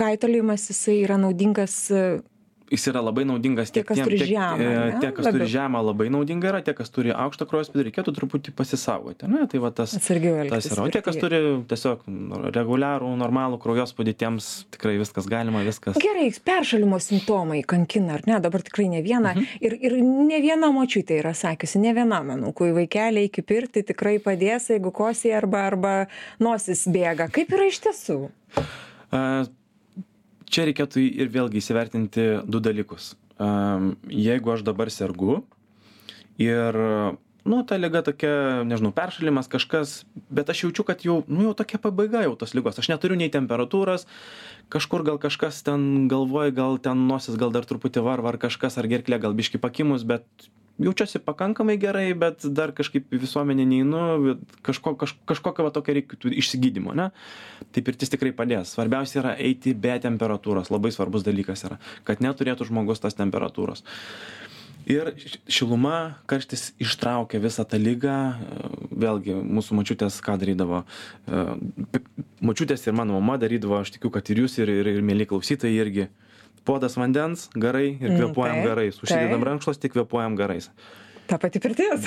kaitalijimas 0.00 0.68
jisai 0.72 1.00
yra 1.04 1.20
naudingas 1.20 1.76
jis 2.70 2.86
yra 2.92 3.02
labai 3.02 3.24
naudingas 3.26 3.72
Tie, 3.74 3.82
kas 3.84 3.98
tiem- 3.98 4.08
tiek, 4.08 4.28
žemą, 4.30 4.58
e, 4.62 5.00
tie, 5.02 5.10
kas 5.12 5.26
turi 5.26 5.46
žemą, 5.50 5.82
labai 5.84 6.08
naudinga 6.10 6.48
yra, 6.52 6.60
tie, 6.62 6.74
kas 6.74 6.90
turi 6.90 7.10
aukštą 7.10 7.46
spūdį, 7.50 7.84
reikėtų 7.88 8.14
truputį 8.14 8.54
pasisaugoti. 8.54 9.28
Ne? 9.28 9.46
Tai 9.50 9.58
va 9.58 9.70
tas, 9.74 9.90
tas 9.90 10.10
yra. 10.70 10.84
O 10.84 10.88
tie, 10.88 11.02
kas 11.02 11.16
turi 11.18 11.40
tiesiog 11.66 12.06
reguliarų, 12.54 13.10
normalų 13.18 13.58
kraujo 13.62 13.86
spūdį, 13.90 14.14
tiems 14.14 14.50
tikrai 14.70 14.96
viskas 15.00 15.26
galima, 15.26 15.64
viskas. 15.66 15.98
Gerai, 16.00 16.30
peršalimo 16.30 17.00
simptomai 17.02 17.62
kankina, 17.66 18.14
ar 18.18 18.26
ne? 18.26 18.40
Dabar 18.40 18.62
tikrai 18.62 18.88
ne 18.88 19.02
viena. 19.02 19.34
Mhm. 19.34 19.46
Ir, 19.60 19.78
ir 19.80 19.98
ne 20.00 20.40
viena 20.40 20.70
močiutė 20.74 21.20
yra 21.20 21.34
sakiusi, 21.34 21.80
ne 21.82 21.92
viena, 21.96 22.22
manau, 22.24 22.54
kai 22.56 22.70
vaikeliai 22.76 23.26
iki 23.28 23.42
pirti 23.42 23.82
tikrai 23.82 24.18
padės, 24.22 24.70
jeigu 24.70 24.92
kosė 24.94 25.34
arba, 25.36 25.66
arba 25.66 25.94
nosis 26.38 26.86
bėga. 26.86 27.30
Kaip 27.32 27.50
yra 27.50 27.66
iš 27.66 27.80
tiesų? 27.86 28.20
A, 29.10 29.46
Čia 30.50 30.66
reikėtų 30.66 31.02
ir 31.22 31.30
vėlgi 31.30 31.60
įsivertinti 31.62 32.26
du 32.50 32.60
dalykus. 32.62 33.14
Jeigu 34.10 34.52
aš 34.52 34.64
dabar 34.66 34.90
sergu 34.92 35.40
ir, 36.40 36.76
nu, 37.46 37.60
ta 37.68 37.78
lyga 37.80 38.02
tokia, 38.04 38.32
nežinau, 38.68 38.90
peršalimas 38.96 39.48
kažkas, 39.52 39.94
bet 40.28 40.50
aš 40.52 40.64
jaučiu, 40.66 40.84
kad 40.88 41.04
jau, 41.06 41.20
nu, 41.30 41.46
jau 41.48 41.54
tokia 41.56 41.80
pabaiga 41.80 42.24
jau 42.26 42.34
tos 42.40 42.52
lygos. 42.56 42.80
Aš 42.82 42.90
neturiu 42.92 43.16
nei 43.20 43.30
temperatūros, 43.32 44.08
kažkur 44.72 45.06
gal 45.06 45.20
kažkas 45.22 45.62
ten 45.66 46.08
galvoja, 46.10 46.52
gal 46.56 46.80
ten 46.82 47.06
nosis, 47.08 47.38
gal 47.40 47.54
dar 47.54 47.68
truputį 47.68 48.04
varva 48.04 48.34
ar 48.34 48.40
kažkas, 48.42 48.76
ar 48.80 48.90
gerklė 48.90 49.22
gal 49.22 49.36
biški 49.38 49.62
pakimus, 49.62 50.04
bet 50.08 50.50
jaučiuosi 50.80 51.20
pakankamai 51.24 51.76
gerai, 51.80 52.08
bet 52.18 52.46
dar 52.56 52.72
kažkaip 52.76 53.12
į 53.12 53.20
visuomenę 53.22 53.66
neinu, 53.68 54.02
bet 54.24 54.58
kažko, 54.66 54.94
kaž, 55.00 55.14
kažkokio 55.28 55.66
va 55.66 55.72
tokio 55.74 55.96
reikėtų 55.98 56.32
išsigydymo, 56.42 56.96
ne? 56.98 57.10
Tai 57.70 57.84
pirtis 57.86 58.12
tikrai 58.12 58.32
padės. 58.36 58.74
Svarbiausia 58.74 59.20
yra 59.22 59.34
eiti 59.38 59.74
be 59.76 59.96
temperatūros, 60.02 60.72
labai 60.72 60.92
svarbus 60.94 61.26
dalykas 61.26 61.66
yra, 61.68 61.80
kad 62.08 62.24
neturėtų 62.24 62.70
žmogus 62.70 63.02
tas 63.04 63.18
temperatūros. 63.18 63.84
Ir 64.88 65.12
šiluma, 65.50 66.16
karštis 66.30 66.70
ištraukia 66.80 67.40
visą 67.42 67.66
tą 67.68 67.78
lygą. 67.78 68.16
Vėlgi, 69.00 69.36
mūsų 69.36 69.76
mačiutės 69.76 70.16
ką 70.24 70.38
darydavo. 70.40 70.82
Mačiutės 72.40 72.86
ir 72.86 72.96
mano 72.96 73.18
mama 73.20 73.36
darydavo, 73.40 73.76
aš 73.80 73.92
tikiu, 73.96 74.10
kad 74.14 74.32
ir 74.32 74.40
jūs, 74.42 74.56
ir, 74.62 74.72
ir, 74.80 74.88
ir 74.96 75.04
mėly 75.04 75.28
klausytojai 75.28 75.76
irgi. 75.84 76.08
Podas 76.64 76.94
vandens, 77.00 77.48
garai 77.56 77.96
ir 77.96 78.10
Mm, 78.10 78.18
kvepuojam 78.20 78.58
taip, 78.60 78.66
garais. 78.68 78.98
Užsidedam 79.02 79.40
taip. 79.40 79.46
rankšluos, 79.48 79.78
tik 79.80 79.94
kvepuojam 79.96 80.36
garais. 80.36 80.70
Ta 81.26 81.38
pati 81.38 81.60
pirtis. 81.62 82.06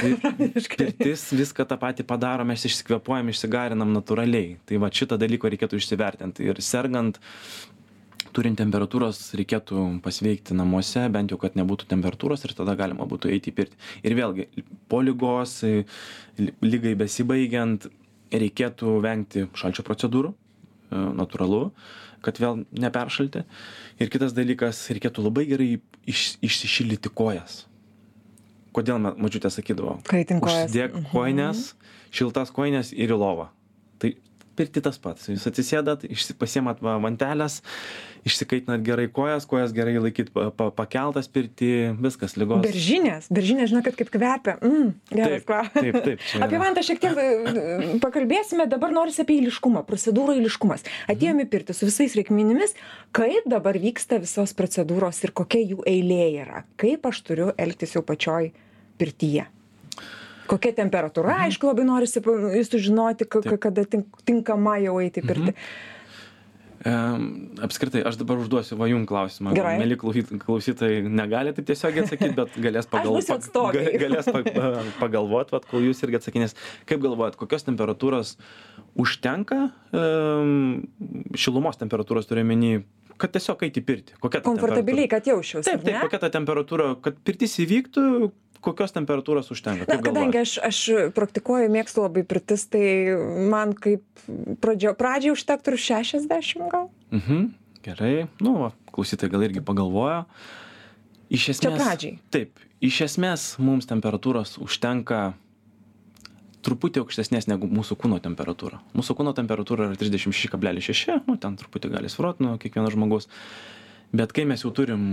Pirtis 0.77 1.21
viską 1.31 1.65
tą 1.67 1.77
patį 1.79 2.03
padaro, 2.07 2.43
mes 2.45 2.63
išsikvepuojam, 2.67 3.29
išsigarinam 3.31 3.93
natūraliai. 3.95 4.57
Tai 4.67 4.77
va 4.83 4.89
šitą 4.91 5.17
dalyką 5.17 5.49
reikėtų 5.53 5.79
išsivertinti. 5.79 6.43
Ir 6.51 6.59
sergant, 6.61 7.17
turint 8.35 8.57
temperatūros, 8.59 9.21
reikėtų 9.39 9.85
pasveikti 10.03 10.55
namuose, 10.57 11.05
bent 11.13 11.31
jau, 11.33 11.39
kad 11.41 11.55
nebūtų 11.59 11.87
temperatūros 11.91 12.43
ir 12.47 12.53
tada 12.57 12.75
galima 12.79 13.07
būtų 13.09 13.31
eiti 13.33 13.51
į 13.53 13.57
pirtį. 13.61 13.79
Ir 14.03 14.15
vėlgi, 14.17 14.47
po 14.91 15.01
lygos, 15.05 15.59
e, 15.67 15.83
lygai 16.65 16.95
besibaigiant, 16.99 17.87
reikėtų 18.33 18.95
vengti 19.05 19.47
šalčio 19.53 19.85
procedūrų, 19.87 20.33
e, 20.33 21.03
natūralu, 21.21 21.67
kad 22.23 22.39
vėl 22.41 22.63
neperšalti. 22.71 23.43
Ir 24.01 24.09
kitas 24.13 24.33
dalykas, 24.33 24.79
reikėtų 24.95 25.25
labai 25.27 25.43
gerai 25.51 25.69
iš, 26.09 26.37
išsišildyti 26.43 27.11
kojas. 27.13 27.65
Kodėl 28.73 28.97
ma- 29.03 29.13
močiutė 29.13 29.51
sakydavo? 29.53 29.99
Kaitink 30.09 30.41
kojas. 30.41 30.71
Užsidėk 30.71 30.95
Mhm. 30.95 31.11
koinės, 31.13 31.73
šiltas 32.11 32.49
koinės 32.55 32.89
ir 32.95 33.13
į 33.13 33.17
lovą. 33.21 33.49
Tai 33.99 34.15
pirti 34.57 34.81
tas 34.83 34.99
pats. 35.01 35.29
Jūs 35.31 35.45
atsisėdat, 35.49 36.05
pasiemat 36.39 36.81
va, 36.83 36.95
vantelės, 37.03 37.59
išsikaitinat 38.27 38.83
gerai 38.85 39.07
kojas, 39.11 39.47
kojas 39.49 39.73
gerai 39.75 39.95
laikyt 39.99 40.31
pa, 40.35 40.47
pa, 40.55 40.69
pakeltas 40.75 41.29
pirti, 41.31 41.71
viskas, 42.03 42.37
lygos. 42.39 42.63
Beržinės, 42.65 43.29
beržinės, 43.33 43.71
žinot, 43.71 43.89
kaip 43.99 44.11
kvepia. 44.13 44.57
Mm, 44.63 44.91
geras 45.11 45.47
yra. 45.47 45.63
Apie 46.45 46.61
vantą 46.61 46.83
šiek 46.85 47.01
tiek 47.03 47.19
e, 47.19 47.97
pakalbėsime, 48.03 48.67
dabar 48.71 48.95
norisi 48.95 49.23
apie 49.25 49.39
eiliškumą, 49.41 49.83
procedūrų 49.89 50.37
eiliškumas. 50.39 50.87
Atėjome 51.11 51.47
į 51.47 51.51
pirtį 51.53 51.77
su 51.77 51.89
visais 51.89 52.15
reikmenimis, 52.19 52.77
kaip 53.15 53.49
dabar 53.51 53.79
vyksta 53.81 54.21
visos 54.23 54.55
procedūros 54.57 55.23
ir 55.25 55.35
kokia 55.35 55.63
jų 55.73 55.83
eilė 55.89 56.23
yra. 56.45 56.63
Kaip 56.79 57.09
aš 57.11 57.25
turiu 57.27 57.51
elgtis 57.59 57.97
jau 57.97 58.05
pačioj 58.07 58.53
pirtyje. 59.01 59.49
Kokia 60.49 60.73
temperatūra, 60.75 61.33
mhm. 61.37 61.47
aišku, 61.47 61.71
labai 61.71 61.87
norisi 61.87 62.21
sužinoti, 62.67 63.27
ka- 63.29 63.41
ka- 63.45 63.57
kada 63.69 63.85
tink- 63.87 64.23
tinkama 64.27 64.77
jau 64.83 64.99
eiti 65.03 65.23
į 65.23 65.27
pirtį. 65.31 65.55
Em, 66.83 67.27
apskritai, 67.63 68.01
aš 68.03 68.17
dabar 68.19 68.41
užduosiu 68.43 68.75
va 68.75 68.89
jum 68.91 69.05
klausimą. 69.07 69.53
Gerai. 69.55 69.77
Mėly 69.79 69.95
klausyt- 69.95 70.33
klausytojai 70.41 71.05
negali 71.07 71.53
taip 71.55 71.69
tiesiog 71.69 71.99
atsakyti, 72.01 72.35
bet 72.35 72.57
galės, 72.59 72.89
pagal, 72.91 73.21
ga- 73.23 73.93
galės 74.01 74.27
pa, 74.27 74.41
pagalvoti, 74.99 75.55
vat, 75.55 75.69
kol 75.69 75.85
jūs 75.87 76.03
irgi 76.03 76.19
atsakinės. 76.19 76.57
Kaip 76.89 76.99
galvojat, 77.05 77.39
kokios 77.39 77.63
temperatūros 77.69 78.35
užtenka, 78.99 79.69
em, 79.95 80.83
šilumos 81.39 81.79
temperatūros 81.79 82.27
turiu 82.27 82.43
menį, 82.51 82.73
kad 83.15 83.31
tiesiog 83.31 83.63
eiti 83.63 83.79
pirtį? 83.79 84.19
Ta 84.19 84.43
Komfortabiliai, 84.43 85.07
kad 85.07 85.23
jausčiausi. 85.31 85.69
Taip, 85.69 85.85
taip, 85.87 85.95
ne? 85.95 86.03
kokia 86.03 86.19
ta 86.19 86.33
temperatūra, 86.35 86.97
kad 86.99 87.15
pirtis 87.23 87.55
įvyktų, 87.63 88.03
kokios 88.63 88.95
temperatūros 88.95 89.51
užtenka? 89.53 89.87
Kaip 89.89 90.03
kadangi 90.05 90.41
aš, 90.41 90.55
aš 90.63 90.81
praktikuoju, 91.15 91.71
mėgstu 91.73 92.05
labai 92.05 92.23
pirtis, 92.27 92.65
tai 92.71 92.85
man 93.51 93.75
kaip 93.77 94.03
pradžio, 94.63 94.95
pradžiai 94.99 95.35
užtektų 95.35 95.75
ir 95.75 95.83
60 95.85 96.67
gal. 96.71 96.89
Mhm, 97.13 97.47
gerai, 97.85 98.13
nu, 98.43 98.57
va, 98.61 98.73
klausytojai 98.95 99.33
gal 99.33 99.47
irgi 99.49 99.63
pagalvojo. 99.65 100.23
Iš 101.33 101.49
esmės. 101.55 101.79
pradžiai. 101.79 102.17
Taip, 102.33 102.61
iš 102.83 102.99
esmės 103.07 103.53
mums 103.61 103.87
temperatūros 103.89 104.57
užtenka 104.61 105.31
truputį 106.63 107.03
aukštesnės 107.03 107.49
negu 107.51 107.67
mūsų 107.71 107.97
kūno 107.99 108.19
temperatūra. 108.23 108.79
Mūsų 108.95 109.15
kūno 109.19 109.33
temperatūra 109.35 109.89
yra 109.89 109.99
36,6, 109.99 111.23
nu 111.27 111.37
ten 111.41 111.57
truputį 111.59 111.91
gali 111.93 112.11
sviruoti 112.11 112.45
nuo 112.45 112.55
kiekvieno 112.61 112.91
žmogaus. 112.93 113.27
Bet 114.13 114.33
kai 114.35 114.45
mes 114.47 114.63
jau 114.63 114.71
turim 114.75 115.03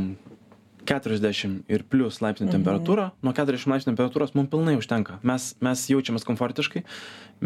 40 0.91 1.63
ir 1.71 1.85
plus 1.87 2.19
laipsnių 2.21 2.49
Mhm. 2.49 2.55
temperatūrą, 2.57 3.05
nuo 3.23 3.33
40 3.37 3.71
laipsnių 3.71 3.93
temperatūros 3.95 4.35
mums 4.35 4.51
pilnai 4.51 4.75
užtenka. 4.81 5.21
Mes, 5.23 5.55
mes 5.63 5.87
jaučiamės 5.93 6.27
komfortiškai, 6.27 6.83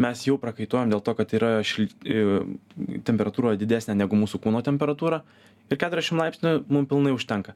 mes 0.01 0.25
jau 0.25 0.39
prakaituojam 0.41 0.89
dėl 0.89 1.03
to, 1.05 1.13
kad 1.15 1.33
yra 1.37 1.59
šil... 1.63 1.87
e, 2.05 2.41
temperatūra 3.05 3.55
didesnė 3.59 3.95
negu 4.01 4.17
mūsų 4.17 4.41
kūno 4.43 4.63
temperatūra 4.65 5.21
ir 5.69 5.77
40 5.77 6.17
laipsnių 6.19 6.55
mums 6.69 6.89
pilnai 6.89 7.13
užtenka. 7.15 7.53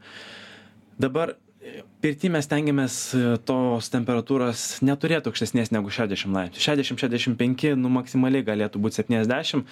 Dabar 0.99 1.33
e, 1.61 1.81
pirty 2.03 2.29
mes 2.29 2.45
stengiamės 2.47 2.95
e, 3.15 3.37
tos 3.47 3.89
temperatūros 3.93 4.81
neturėti 4.85 5.29
aukštesnės 5.31 5.71
negu 5.75 5.89
60 5.91 6.33
laipsnių. 6.35 6.63
60-65, 6.63 7.75
nu 7.79 7.89
maksimaliai 7.97 8.45
galėtų 8.47 8.81
būti 8.83 9.01
70. 9.01 9.65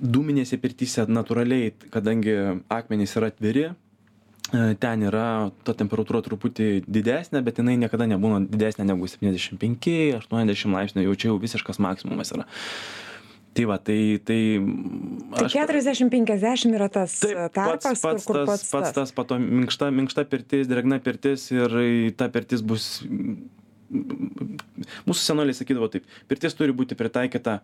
Dūminėse 0.00 0.58
pirtyse 0.62 1.04
natūraliai, 1.10 1.72
kadangi 1.92 2.34
akmenys 2.72 3.16
yra 3.18 3.28
atviri, 3.32 3.66
ten 4.52 5.06
yra 5.08 5.50
ta 5.64 5.72
temperatūra 5.76 6.20
truputį 6.24 6.84
didesnė, 6.84 7.40
bet 7.44 7.58
jinai 7.58 7.78
niekada 7.80 8.06
nebūna 8.10 8.42
didesnė 8.44 8.86
negu 8.90 9.08
75-80 9.08 10.76
laipsnių, 10.76 11.06
jau 11.08 11.16
čia 11.16 11.30
jau 11.32 11.40
visiškas 11.42 11.80
maksimumas 11.82 12.34
yra. 12.36 12.46
Tai 13.54 13.64
va, 13.70 13.76
tai... 13.78 14.18
Tai, 14.26 14.38
Tai 15.38 15.46
40-50 15.46 16.74
yra 16.74 16.88
tas 16.90 17.20
Taip, 17.22 17.36
e, 17.38 17.50
tarpas, 17.54 17.84
pats, 17.84 18.02
pats, 18.02 18.24
kur, 18.26 18.40
kur 18.40 18.48
tas, 18.48 18.64
pats, 18.64 18.70
pats 18.72 18.96
tas, 18.96 19.12
pato 19.14 19.38
minkšta, 19.38 19.92
minkšta 19.94 20.24
pirtis, 20.30 20.66
drėgna 20.70 20.98
pirtis 21.02 21.46
ir 21.54 21.76
ta 22.18 22.26
pirtis 22.34 22.64
bus. 22.66 22.88
Mūsų 25.06 25.20
senoliai 25.20 25.54
sakydavo 25.54 25.86
taip, 25.92 26.08
pirtis 26.30 26.58
turi 26.58 26.74
būti 26.74 26.98
pritaikyta, 26.98 27.60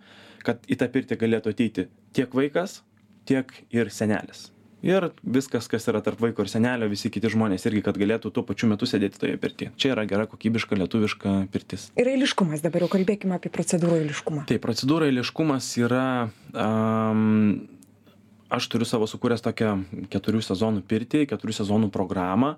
kad 0.46 0.62
į 0.70 0.78
tą 0.78 0.90
pirtį 0.94 1.18
galėtų 1.24 1.56
ateiti 1.56 1.88
tiek 2.14 2.38
vaikas, 2.38 2.84
tiek 3.26 3.50
ir 3.74 3.90
senelis. 3.90 4.46
Ir 4.86 5.10
viskas, 5.20 5.68
kas 5.68 5.84
yra 5.92 6.00
tarp 6.04 6.22
vaiko 6.24 6.44
ir 6.44 6.48
senelio, 6.48 6.88
visi 6.88 7.10
kiti 7.12 7.28
žmonės 7.32 7.66
irgi, 7.68 7.82
kad 7.84 7.98
galėtų 8.00 8.32
tuo 8.32 8.44
pačiu 8.48 8.70
metu 8.70 8.88
sėdėti 8.88 9.20
toje 9.20 9.36
pirtyje. 9.40 9.74
Čia 9.80 9.92
yra 9.92 10.06
gera, 10.08 10.24
kokybiška, 10.30 10.78
lietuviška 10.80 11.34
pirtis. 11.52 11.90
Ir 12.00 12.08
eiliškumas, 12.14 12.64
dabar 12.64 12.86
jau 12.86 12.92
kalbėkime 12.96 13.36
apie 13.36 13.52
procedūrų 13.52 14.00
eiliškumą. 14.06 14.46
Tai 14.48 14.56
procedūra 14.62 15.10
eiliškumas 15.10 15.68
yra, 15.82 16.06
um, 16.56 17.68
aš 18.48 18.70
turiu 18.72 18.88
savo 18.88 19.04
sukūręs 19.10 19.44
tokią 19.44 19.76
keturių 20.12 20.40
sezonų 20.48 20.84
pirtį, 20.88 21.26
keturių 21.28 21.60
sezonų 21.60 21.92
programą 21.92 22.54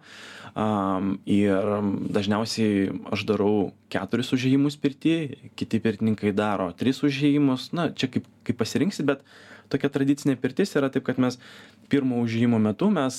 um, 0.54 1.16
ir 1.26 1.74
dažniausiai 2.14 2.90
aš 3.12 3.26
darau 3.28 3.72
keturis 3.92 4.30
užėjimus 4.38 4.78
pirtį, 4.78 5.16
kiti 5.58 5.82
pirtininkai 5.82 6.30
daro 6.38 6.70
tris 6.70 7.02
užėjimus, 7.02 7.72
na, 7.74 7.90
čia 7.90 8.12
kaip, 8.14 8.30
kaip 8.46 8.62
pasirinksi, 8.62 9.10
bet 9.10 9.26
tokia 9.72 9.90
tradicinė 9.92 10.36
pirtis 10.40 10.76
yra 10.78 10.92
taip, 10.92 11.06
kad 11.08 11.18
mes 11.22 11.40
pirmo 11.92 12.20
užėjimo 12.22 12.60
metu 12.62 12.90
mes 12.92 13.18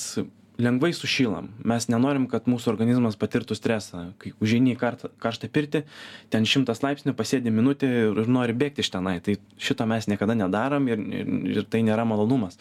lengvai 0.62 0.92
sušylam. 0.94 1.50
Mes 1.66 1.88
nenorim, 1.90 2.28
kad 2.30 2.46
mūsų 2.50 2.70
organizmas 2.74 3.18
patirtų 3.18 3.58
stresą. 3.58 4.04
Kai 4.22 4.34
užeini 4.44 4.76
į 4.76 4.80
kartą- 4.80 5.10
karštą 5.22 5.50
pirtį, 5.50 5.84
ten 6.30 6.46
šimtas 6.46 6.84
laipsnių, 6.86 7.16
pasėdi 7.18 7.50
minutę 7.52 7.90
ir 7.90 8.28
nori 8.28 8.54
bėgti 8.54 8.86
iš 8.86 8.92
tenai. 8.94 9.20
Tai 9.22 9.38
šito 9.58 9.86
mes 9.90 10.06
niekada 10.08 10.36
nedarom 10.38 10.88
ir, 10.88 11.00
ir, 11.00 11.34
ir 11.58 11.64
tai 11.64 11.82
nėra 11.82 12.06
malonumas. 12.06 12.58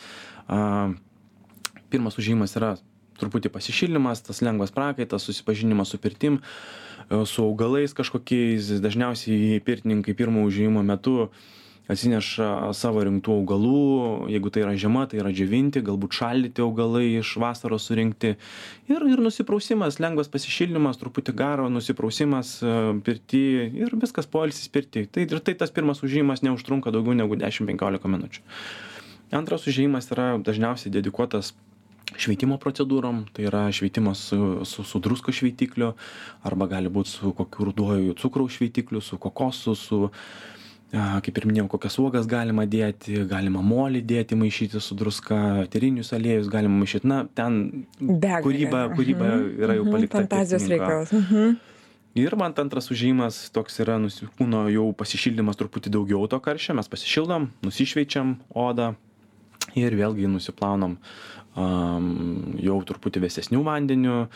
A, 0.49 0.95
pirmas 1.91 2.17
užėjimas 2.17 2.57
yra 2.57 2.77
truputį 3.21 3.53
pasišildymas, 3.53 4.25
tas 4.25 4.41
lengvas 4.41 4.73
prakaitas, 4.75 5.27
susipažinimas 5.29 5.93
su 5.93 5.99
pirtim, 5.99 6.41
e, 7.11 7.25
su 7.27 7.45
augalais 7.45 7.93
kažkokiais, 7.93 8.81
dažniausiai 8.81 9.61
pirtininkai 9.61 10.17
pirmo 10.17 10.47
užėjimo 10.49 10.83
metu 10.83 11.31
atsineša 11.91 12.73
savo 12.77 13.03
rinktų 13.07 13.35
augalų, 13.41 13.81
jeigu 14.31 14.53
tai 14.55 14.63
yra 14.65 14.75
žiema, 14.79 15.05
tai 15.11 15.19
yra 15.23 15.33
džiovinti, 15.35 15.83
galbūt 15.85 16.15
šaldyti 16.15 16.63
augalai 16.63 17.05
iš 17.19 17.35
vasaros 17.43 17.89
surinkti. 17.89 18.37
Ir, 18.91 19.03
ir 19.11 19.23
nusiprausimas, 19.25 19.99
lengvas 20.03 20.31
pasišildymas, 20.33 21.01
truputį 21.01 21.35
garo, 21.39 21.67
nusiprausimas 21.73 22.55
e, 22.63 22.77
pirti 23.07 23.43
ir 23.83 23.97
viskas 23.99 24.31
poilsis 24.31 24.71
pirti. 24.73 25.09
Tai, 25.11 25.27
ir 25.27 25.43
tai 25.43 25.57
tas 25.59 25.75
pirmas 25.75 26.05
užėjimas 26.07 26.45
neužtrunka 26.47 26.95
daugiau 26.95 27.19
negu 27.19 27.39
10-15 27.41 28.09
minučių. 28.15 28.47
Antras 29.33 29.67
užėjimas 29.67 30.11
yra 30.13 30.35
dažniausiai 30.45 30.93
dedikuotas 30.93 31.55
šveitimo 32.21 32.59
procedūrom, 32.61 33.25
tai 33.33 33.47
yra 33.49 33.65
šveitimas 33.73 34.27
su, 34.31 34.39
su, 34.69 34.85
su 34.85 35.01
drusko 35.03 35.33
šveitikliu, 35.33 35.93
arba 36.45 36.69
gali 36.71 36.93
būti 36.93 37.13
su 37.15 37.33
kokiu 37.37 37.71
ruduoju 37.71 38.17
cukraus 38.21 38.59
šveitikliu, 38.59 39.01
su 39.01 39.19
kokosu, 39.19 39.75
su 39.79 40.11
kaip 40.93 41.39
ir 41.41 41.47
minėjau 41.49 41.69
kokias 41.73 41.95
uogas 42.03 42.27
galima 42.29 42.67
dėti 42.69 43.23
galima 43.29 43.63
molį 43.65 44.03
dėti 44.05 44.37
maišyti 44.37 44.81
su 44.85 44.95
druska 44.95 45.39
eterinius 45.65 46.13
aliejus 46.13 46.51
galima 46.53 46.83
maišyt 46.83 47.05
na 47.09 47.23
ten 47.35 47.87
Begalė. 47.99 48.43
kūryba 48.45 48.83
kūryba 48.97 49.29
Mhm. 49.33 49.63
yra 49.65 49.75
jau 49.79 49.85
Mhm. 49.87 49.93
palikta 49.95 50.19
Fantazijos 50.21 50.69
reikalas. 50.69 51.13
Mhm. 51.13 51.57
ir 52.15 52.37
man 52.37 52.53
antras 52.57 52.91
užėjimas 52.93 53.51
toks 53.53 53.81
yra 53.81 53.97
kūno 54.39 54.69
jau 54.71 54.93
pasišildymas 54.93 55.57
truputį 55.57 55.89
daugiau 55.97 56.29
to 56.29 56.39
karščio 56.41 56.75
mes 56.77 56.89
pasišildom 56.89 57.49
nusišveičiam 57.63 58.37
odą 58.55 58.95
ir 59.75 59.93
vėlgi 59.97 60.29
nusiplaunam 60.29 60.99
am, 61.57 62.55
jau 62.61 62.77
truputį 62.85 63.21
vėsesniu 63.25 63.65
vandeniu 63.65 64.29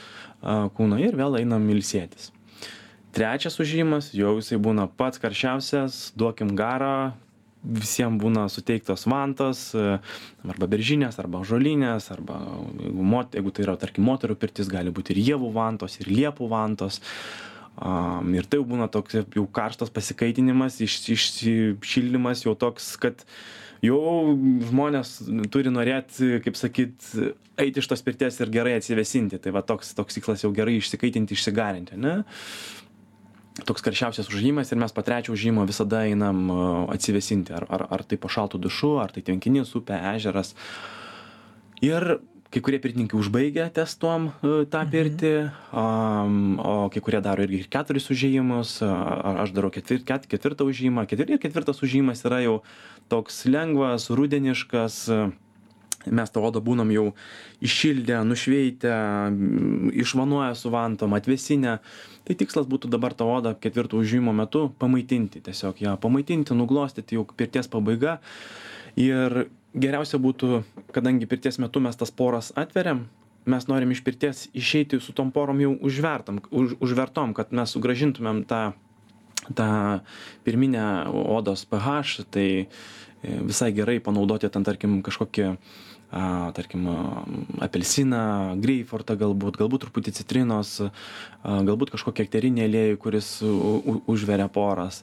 a, 0.42 0.70
kūną 0.72 1.00
ir 1.04 1.12
vėl 1.16 1.36
einam 1.40 1.68
ilsėtis 1.68 2.30
trečias 3.16 3.56
užėjimas 3.62 4.10
jau 4.16 4.36
jisai 4.38 4.58
būna 4.60 4.88
pats 4.98 5.20
karščiausias 5.22 6.10
duokim 6.18 6.52
garą 6.58 7.14
visiem 7.66 8.18
būna 8.20 8.46
suteiktos 8.52 9.06
vantos 9.10 9.70
e, 9.74 9.98
arba 10.46 10.68
beržinės 10.70 11.18
arba 11.22 11.40
ąžuolinės 11.42 12.10
arba 12.14 12.38
jeigu 12.78 13.06
mot 13.14 13.34
jeigu 13.34 13.52
tai 13.54 13.66
yra 13.66 13.76
tarkim 13.80 14.06
moterų 14.06 14.38
pirtis 14.38 14.70
gali 14.70 14.92
būt 14.94 15.12
ir 15.14 15.22
ievų 15.24 15.50
vantos 15.54 15.98
ir 16.00 16.10
liepų 16.12 16.50
vantos. 16.52 17.00
Am, 17.76 18.30
ir 18.32 18.46
tai 18.48 18.60
jau 18.60 18.68
būna 18.70 18.86
toks 18.88 19.18
jau 19.20 19.44
karštas 19.52 19.90
pasikaitinimas 19.92 20.78
iš 20.84 20.94
išsišildymas 21.12 22.46
jau 22.46 22.54
toks 22.56 22.94
kad 23.02 23.26
jau 23.84 23.98
žmonės 24.70 25.18
turi 25.52 25.72
norėt 25.74 26.16
kaip 26.46 26.56
sakyt 26.56 27.10
eit 27.60 27.76
iš 27.76 27.88
tos 27.90 28.04
pirties 28.04 28.40
ir 28.40 28.52
gerai 28.52 28.78
atsivėsinti. 28.78 29.42
Tai 29.42 29.52
va 29.58 29.64
toks 29.66 29.92
toks 29.98 30.16
tikslas 30.16 30.46
jau 30.46 30.54
gerai 30.56 30.78
išsikaitinti 30.78 31.36
išsigarinti 31.36 31.98
ane 31.98 32.20
toks 33.64 33.84
karščiausias 33.86 34.28
užėjimas 34.28 34.72
ir 34.72 34.80
mes 34.82 34.92
po 34.92 35.04
trečio 35.06 35.32
užėjimo 35.32 35.64
visada 35.68 36.04
einam 36.10 36.50
atsivėsinti 36.92 37.54
ar 37.56 37.64
ar 37.72 37.86
ar 37.96 38.04
tai 38.04 38.18
po 38.20 38.28
šaltu 38.28 38.60
dušu 38.60 38.96
ar 39.00 39.14
tai 39.14 39.24
tvenkinys 39.24 39.72
upė 39.78 40.00
ežeras. 40.16 40.54
Ir 41.84 42.18
kai 42.52 42.62
kurie 42.62 42.78
pirtininkai 42.80 43.18
užbaigia 43.18 43.66
ties 43.74 43.96
tuom 44.00 44.28
e, 44.30 44.64
tą 44.70 44.82
pirtį 44.90 45.32
am, 45.76 46.58
o 46.62 46.74
kai 46.92 47.02
kurie 47.04 47.20
daro 47.24 47.44
irgi 47.44 47.64
ir 47.64 47.70
keturis 47.72 48.06
užėjimus 48.14 48.78
aš 48.86 49.54
darau 49.56 49.72
ketvir 49.74 50.04
ket 50.06 50.28
ketvirtą 50.30 50.68
užėjimą 50.70 51.06
ketvir 51.10 51.34
ir 51.34 51.42
ketvirtas 51.42 51.82
užėjimas 51.82 52.22
yra 52.28 52.42
jau 52.44 52.54
toks 53.12 53.44
lengvas 53.50 54.08
rudeniškas 54.14 55.00
e, 55.10 55.20
mes 56.10 56.32
tą 56.32 56.42
odą 56.48 56.62
būnam 56.64 56.90
jau 56.94 57.06
iššildę 57.64 58.22
nušveitę 58.28 58.94
išvanuoję 60.04 60.54
su 60.58 60.72
vantom 60.74 61.16
atvėsinę. 61.18 61.78
Tai 62.26 62.34
tikslas 62.38 62.66
būtų 62.70 62.90
dabar 62.90 63.14
tą 63.14 63.28
odą 63.30 63.54
ketvirto 63.60 64.00
užėjimo 64.02 64.34
metu 64.34 64.68
pamaitinti 64.78 65.42
tiesiog 65.46 65.82
ją 65.82 65.98
pamaitinti 66.02 66.56
nuglostyti 66.58 67.18
jau 67.18 67.26
pirties 67.36 67.70
pabaiga. 67.70 68.18
Ir 68.96 69.46
geriausia 69.76 70.18
būtų 70.22 70.62
kadangi 70.96 71.28
pirties 71.28 71.60
metu 71.62 71.82
mes 71.84 71.96
tas 71.96 72.10
poras 72.10 72.52
atveriam 72.56 73.06
mes 73.46 73.68
norim 73.70 73.92
iš 73.94 74.02
pirties 74.04 74.48
išeiti 74.54 75.00
su 75.00 75.14
tom 75.14 75.30
porom 75.30 75.60
jau 75.62 75.72
užvertam 75.86 76.40
už 76.50 76.76
užvertom 76.82 77.34
kad 77.36 77.52
mes 77.54 77.70
sugrąžintumėm 77.76 78.42
tą 78.50 78.62
tą 79.54 80.00
pirminę 80.44 81.06
odos 81.12 81.64
ph 81.70 82.24
tai 82.30 82.48
e, 82.66 82.66
visai 83.46 83.72
gerai 83.72 84.00
panaudoti 84.00 84.50
ten 84.50 84.64
tarkim 84.66 85.02
kažkokį 85.06 85.52
a, 86.10 86.52
tarkim 86.56 86.86
apelsiną 87.64 88.54
greipfurtą 88.62 89.16
galbūt 89.20 89.58
galbūt 89.60 89.86
truputį 89.86 90.14
citrinos 90.20 90.76
a, 90.84 90.90
galbūt 91.44 91.92
kažkokį 91.94 92.26
ekterinį 92.26 92.64
aliejų 92.68 93.00
kuris 93.02 93.30
u- 93.46 93.82
u- 93.82 94.00
užveria 94.14 94.48
poras. 94.52 95.02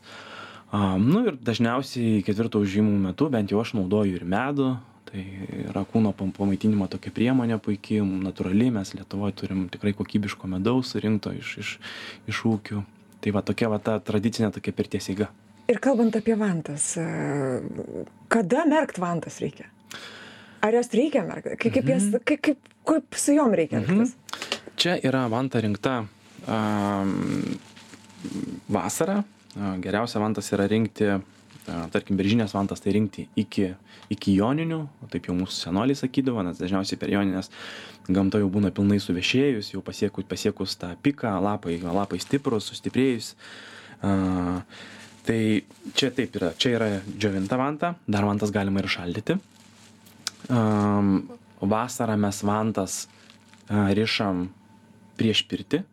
A, 0.73 0.95
nu 0.97 1.25
ir 1.27 1.37
dažniausiai 1.37 2.23
ketvirto 2.25 2.61
užėjimo 2.63 2.95
metu 3.09 3.29
bent 3.29 3.51
jau 3.53 3.61
aš 3.61 3.75
naudoju 3.77 4.17
ir 4.17 4.25
medų. 4.25 4.73
Tai 5.13 5.21
yra 5.69 5.83
kūno 5.85 6.09
pam- 6.17 6.31
pamaitinimo 6.33 6.87
tokia 6.89 7.11
priemonė 7.13 7.59
puiki 7.61 7.99
natūrali 8.01 8.71
mes 8.73 8.95
lietuvoj 8.97 9.35
turim 9.37 9.67
tikrai 9.69 9.91
kokybiško 9.93 10.49
medaus 10.49 10.95
surinkto 10.95 11.29
iš 11.37 11.51
iš 11.61 11.73
iš 12.31 12.39
ūkių. 12.49 12.81
Tai 13.21 13.31
va 13.35 13.43
tokia 13.45 13.69
va 13.69 13.77
ta 13.77 13.99
tradicinė 14.01 14.49
tokia 14.55 14.73
pirties 14.73 15.11
eiga. 15.13 15.29
Ir 15.69 15.77
kalbant 15.79 16.15
apie 16.17 16.33
vantas, 16.35 16.89
kada 18.27 18.65
merkt 18.67 18.97
vantas 18.99 19.37
reikia? 19.39 19.69
Ar 20.63 20.77
jas 20.77 20.91
reikia 20.95 21.25
merkt? 21.27 21.51
Kaip, 21.59 21.73
kaip, 21.75 21.89
jas, 21.91 22.07
kaip, 22.23 22.41
kaip, 22.47 22.73
kaip 22.87 23.19
su 23.19 23.35
jom 23.35 23.51
reikia 23.57 23.81
elgtis? 23.81 24.15
Čia 24.79 24.95
yra 25.03 25.25
vanta 25.31 25.59
rinkta 25.63 25.99
am, 26.47 27.13
vasarą. 28.71 29.21
Geriausia 29.83 30.21
vantas 30.23 30.47
yra 30.55 30.65
rinkti, 30.71 31.09
tarkim, 31.93 32.17
beržinės 32.17 32.55
vantas 32.55 32.81
tai 32.81 32.95
rinkti 32.95 33.27
iki, 33.37 33.67
iki 34.15 34.33
joninių, 34.39 34.79
taip 35.13 35.27
jau 35.29 35.35
mūsų 35.37 35.67
senoliai 35.67 35.99
sakydavo, 35.99 36.41
nes 36.47 36.57
dažniausiai 36.57 36.99
per 36.99 37.11
joninės 37.13 37.51
gamta 38.07 38.41
jau 38.41 38.49
būna 38.51 38.71
pilnai 38.75 38.97
suvešėjus, 39.03 39.73
jau 39.75 39.83
pasiekus, 39.85 40.25
pasiekus 40.27 40.75
tą 40.79 40.93
piką, 41.05 41.35
lapai, 41.43 41.77
lapai 41.83 42.19
stiprus, 42.23 42.71
sustiprėjus. 42.71 43.33
A, 44.03 44.61
tai 45.27 45.39
čia 45.95 46.09
taip 46.15 46.35
yra, 46.39 46.51
čia 46.59 46.73
yra 46.79 46.89
džiovinta 47.13 47.59
vanta, 47.59 47.93
dar 48.07 48.27
vantas 48.27 48.51
galima 48.51 48.83
ir 48.83 48.89
šaldyti. 48.91 49.37
Am, 50.51 51.15
vasarą 51.61 52.17
mes 52.19 52.41
vantas 52.43 53.03
a, 53.69 53.87
rišam 53.95 54.47
prieš 55.19 55.45
pirtį. 55.47 55.83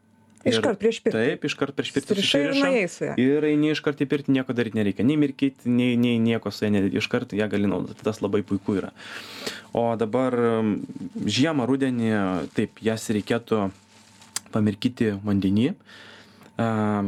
Iškart 0.50 0.80
prieš 0.80 1.02
pirtį? 1.04 1.16
Taip, 1.18 1.42
iškart 1.50 1.76
prieš 1.76 1.92
pirtį 1.94 2.14
Surišai 2.16 2.40
ir. 2.48 3.18
Ir 3.20 3.46
eini 3.50 3.74
iškart 3.74 4.00
į 4.00 4.08
pirtį, 4.08 4.34
nieko 4.38 4.56
daryti 4.56 4.80
nereikia. 4.80 5.04
Nei 5.04 5.18
mirkyti, 5.20 5.68
nei, 5.68 5.98
nei 6.00 6.16
nieko 6.22 6.52
su 6.54 6.64
ja. 6.64 6.84
Iškart 7.02 7.36
ją 7.36 7.48
gali 7.52 7.68
naudoti. 7.68 8.00
Tas 8.06 8.22
labai 8.24 8.40
puiku 8.46 8.78
yra. 8.80 8.94
O 9.76 9.84
dabar 10.00 10.34
um, 10.40 10.78
žiemą, 11.28 11.68
rudenį, 11.68 12.14
taip, 12.56 12.80
jas 12.82 13.04
reikėtų 13.12 13.66
pamirkyti 14.54 15.12
vandenį. 15.20 15.74
A, 15.76 16.08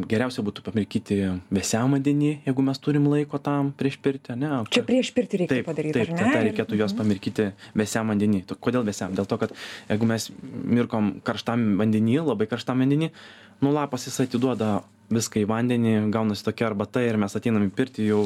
Geriausia 0.09 0.43
būtų 0.47 0.63
pamirkyti 0.65 1.17
vėsiam 1.53 1.93
vandenį, 1.93 2.31
jeigu 2.47 2.65
mes 2.65 2.79
turim 2.81 3.09
laiko 3.11 3.41
tam 3.43 3.73
prieš 3.77 3.99
pirtį, 4.01 4.37
ne? 4.41 4.51
Čia 4.73 4.85
prieš 4.87 5.11
pirtį 5.17 5.43
reikia 5.43 5.59
Taip, 5.59 5.67
padaryti, 5.69 5.97
taip, 5.99 6.13
tada 6.17 6.43
reikėtų 6.47 6.79
juos 6.81 6.95
pamirkyti 6.97 7.49
vėsiam 7.77 8.13
vandenį. 8.13 8.45
Kodėl 8.63 8.87
vėsiam? 8.87 9.13
Dėl 9.19 9.29
to, 9.29 9.37
kad 9.43 9.53
jeigu 9.91 10.09
mes 10.09 10.31
mirkom 10.79 11.13
karštam 11.27 11.67
vandenį, 11.81 12.19
labai 12.31 12.49
karštam 12.49 12.81
vandenį, 12.85 13.11
nu 13.67 13.75
lapas 13.75 14.09
jis 14.09 14.23
atiduoda 14.25 14.79
viską 15.13 15.43
į 15.43 15.49
vandenį, 15.51 15.97
gaunasi 16.15 16.47
tokia 16.47 16.71
arbata 16.71 17.03
ir 17.05 17.21
mes 17.21 17.37
ateinam 17.37 17.67
į 17.69 17.75
pirtį 17.77 18.09
jau 18.09 18.23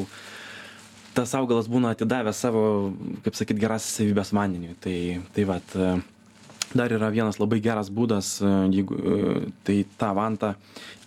tas 1.17 1.33
augalas 1.35 1.67
būna 1.67 1.95
atidavęs 1.95 2.39
savo, 2.45 2.61
kaip 3.25 3.35
sakyt, 3.35 3.59
gerasias 3.59 3.99
savybės 3.99 4.31
vandeniui. 4.37 4.77
Tai, 4.83 4.97
tai 5.33 5.47
vat, 5.49 5.75
dar 6.73 6.91
yra 6.91 7.09
vienas 7.13 7.39
labai 7.39 7.59
geras 7.63 7.89
būdas, 7.93 8.37
e, 8.41 8.51
jeigu 8.73 8.97
e, 8.97 9.39
tai 9.67 9.77
tą 9.99 10.11
vantą 10.17 10.53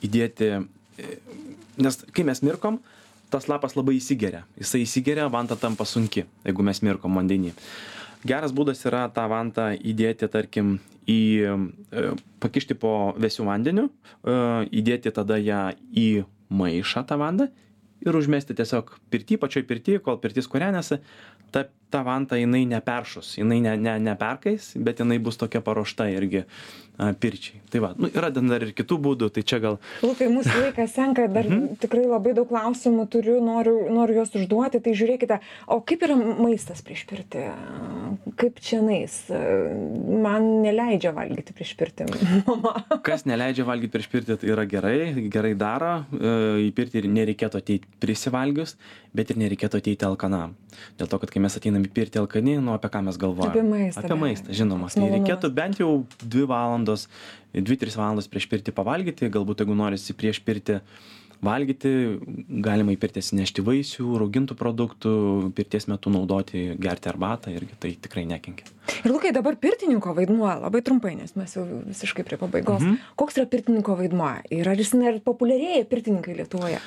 įdėti, 0.07 0.51
e, 0.57 1.16
nes 1.81 2.01
kai 2.14 2.25
mes 2.29 2.42
mirkom, 2.46 2.81
tas 3.31 3.46
lapas 3.51 3.77
labai 3.79 3.96
įsigeria. 3.99 4.44
Jisai 4.59 4.85
įsigeria, 4.85 5.29
vanta 5.31 5.57
tampa 5.57 5.87
sunki, 5.87 6.25
jeigu 6.46 6.66
mes 6.66 6.83
mirkom 6.87 7.20
vandenį. 7.20 7.55
Geras 8.27 8.53
būdas 8.53 8.83
yra 8.85 9.07
tą 9.14 9.25
vantą 9.31 9.70
įdėti, 9.77 10.29
tarkim, 10.29 10.75
į, 11.09 11.49
pakišti 12.42 12.77
po 12.77 13.14
vėsių 13.16 13.46
vandeniu, 13.46 13.87
įdėti 14.68 15.12
tada 15.16 15.38
ją 15.40 15.70
į 15.96 16.27
maišą 16.53 17.07
tą 17.09 17.16
vandą 17.16 17.49
ir 18.05 18.16
užmesti 18.16 18.57
tiesiog 18.57 18.92
pirty 19.12 19.38
pačioj 19.40 19.64
pirty 19.68 19.99
kol 20.05 20.18
pirtis 20.23 20.49
kūrenasi 20.51 21.01
ta 21.55 21.66
ta 21.90 22.03
vanta 22.07 22.38
jinai 22.40 22.64
neperšus 22.70 23.37
jinai 23.40 23.61
ne 23.66 23.76
ne 23.76 23.98
neperkais 24.11 24.72
bet 24.76 25.03
jinai 25.03 25.18
bus 25.18 25.40
tokia 25.40 25.61
paruošta 25.64 26.09
irgi 26.11 26.44
a 27.00 27.14
pirčiai. 27.16 27.61
Tai 27.72 27.81
va 27.81 27.90
nu 27.96 28.11
yra 28.12 28.29
dar 28.35 28.61
ir 28.66 28.74
kitų 28.76 28.96
būdų 29.00 29.31
tai 29.33 29.42
čia 29.46 29.59
gal 29.62 29.79
lukai 30.05 30.29
mūsų 30.29 30.57
laikas 30.66 30.92
senka 30.92 31.24
dar 31.33 31.46
Mhm. 31.48 31.79
tikrai 31.81 32.05
labai 32.05 32.35
daug 32.37 32.48
klausimų 32.50 33.07
turiu 33.09 33.38
noriu 33.40 33.88
noriu 33.88 34.20
juos 34.20 34.35
užduoti. 34.37 34.83
Tai 34.85 34.92
žiūrėkite 34.92 35.38
o 35.66 35.81
kaip 35.81 36.05
yra 36.05 36.16
maistas 36.16 36.83
prieš 36.85 37.07
pirtį? 37.09 37.46
Kaip 38.37 38.61
čionais 38.61 39.16
man 39.31 40.62
neleidžia 40.66 41.14
valgyti 41.16 41.57
prieš 41.57 41.72
pirtį 41.81 42.11
kas 43.09 43.24
neleidžia 43.24 43.64
valgyt 43.64 43.94
prieš 43.94 44.11
pirtį 44.12 44.37
tai 44.42 44.53
yra 44.53 44.66
gerai 44.68 45.29
gerai 45.33 45.55
daro 45.55 46.05
e, 46.12 46.68
į 46.68 46.70
pirtį 46.76 47.05
ir 47.05 47.09
nereikėtų 47.16 47.62
ateit 47.62 47.88
prisivalgius 48.03 48.76
bet 49.16 49.33
ir 49.33 49.40
nereikėtų 49.40 49.81
ateiti 49.81 50.07
alkanam. 50.07 50.53
Dėl 51.00 51.09
to 51.11 51.18
kad 51.22 51.33
kai 51.33 51.42
mes 51.42 51.57
ateinam 51.81 51.88
į 51.88 51.93
pirtį 51.95 52.21
alkani 52.21 52.59
nu 52.61 52.75
apie 52.75 52.90
ką 52.90 53.05
mes 53.07 53.19
galvojam? 53.21 53.53
Apie 53.53 53.64
maistą, 53.64 54.05
apie 54.05 54.19
maistą 54.19 54.53
žinoma. 54.53 54.90
Tai 54.93 55.09
reikėtų 55.14 55.51
bent 55.55 55.81
jau 55.81 56.05
dvi 56.23 56.47
valandos 56.47 57.09
dvi 57.55 57.77
tris 57.77 57.97
valandas 57.97 58.29
prieš 58.29 58.49
pirtį 58.51 58.75
pavalgyti. 58.75 59.31
Galbūt 59.31 59.64
jeigu 59.64 59.75
norisi 59.75 60.14
prieš 60.14 60.40
pirtį 60.45 60.81
valgyti 61.40 61.90
galima 62.61 62.93
į 62.93 62.99
pirtį 63.01 63.23
atsinešti 63.23 63.64
vaisių 63.64 64.19
raugintų 64.21 64.57
produktų 64.61 65.12
pirties 65.57 65.88
metu 65.88 66.12
naudoti 66.12 66.77
gerti 66.77 67.09
arbatą 67.09 67.55
irgi 67.55 67.79
tai 67.81 67.95
tikrai 67.97 68.27
nekenkia. 68.29 68.69
Ir 69.01 69.14
lukai 69.14 69.33
dabar 69.33 69.57
pirtininko 69.57 70.12
vaidmuo 70.19 70.51
labai 70.61 70.83
trumpai 70.85 71.14
nes 71.16 71.33
mes 71.38 71.57
jau 71.57 71.64
visiškai 71.64 72.27
prie 72.29 72.37
pabaigos. 72.40 72.83
Mhm. 72.85 73.01
koks 73.16 73.40
yra 73.40 73.49
pirtininko 73.49 73.97
vaidmuo? 73.97 74.35
Ir 74.53 74.69
ar 74.69 74.77
jis 74.77 74.93
populiarėja 75.25 75.88
pirtininkai 75.88 76.37
lietuvoje 76.43 76.83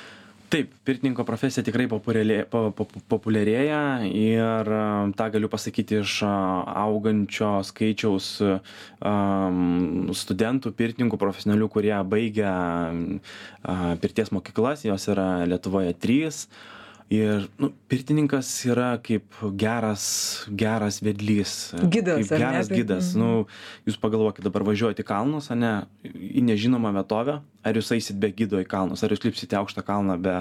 taip 0.54 0.74
pirtininko 0.86 1.24
profesija 1.26 1.64
tikrai 1.66 1.88
populiarėja 1.90 2.46
po 2.52 2.68
po 2.78 2.86
populiarėja 3.12 3.80
ir 4.06 4.70
a, 4.70 4.84
tą 5.18 5.30
galiu 5.34 5.50
pasakyti 5.50 5.98
iš 6.04 6.20
augančio 6.28 7.56
skaičiaus 7.66 8.28
am, 8.44 10.12
studentų 10.14 10.74
pirtininkų 10.78 11.20
profesionalių 11.22 11.72
kurie 11.74 11.96
baigia 12.06 12.54
a, 12.54 13.96
pirties 14.04 14.34
mokyklas. 14.36 14.86
Jos 14.86 15.10
yra 15.14 15.28
lietuvoje 15.50 15.96
trys 15.98 16.46
ir 17.12 17.48
nu 17.60 17.72
pirtininkas 17.92 18.50
yra 18.70 18.98
kaip 19.04 19.26
geras 19.60 20.06
geras 20.50 21.02
vedlys. 21.04 21.74
Gidas, 21.90 22.28
kaip 22.28 22.44
geras 22.44 22.70
gidas. 22.72 23.14
mhm. 23.16 23.24
nu 23.24 23.90
jūs 23.90 24.00
pagalvokit 24.02 24.46
dabar 24.46 24.66
važiuojat 24.68 25.04
į 25.04 25.08
kalnus 25.08 25.52
ane 25.54 25.74
į 26.04 26.46
nežinomą 26.50 26.94
vietovę 27.00 27.42
ar 27.64 27.80
jūs 27.80 27.92
eisit 27.96 28.20
be 28.20 28.32
gido 28.36 28.62
į 28.62 28.68
kalnus 28.70 29.04
ar 29.04 29.14
jūs 29.14 29.26
lipsit 29.26 29.54
į 29.54 29.62
aukštą 29.64 29.86
kalną 29.88 30.18
be 30.22 30.38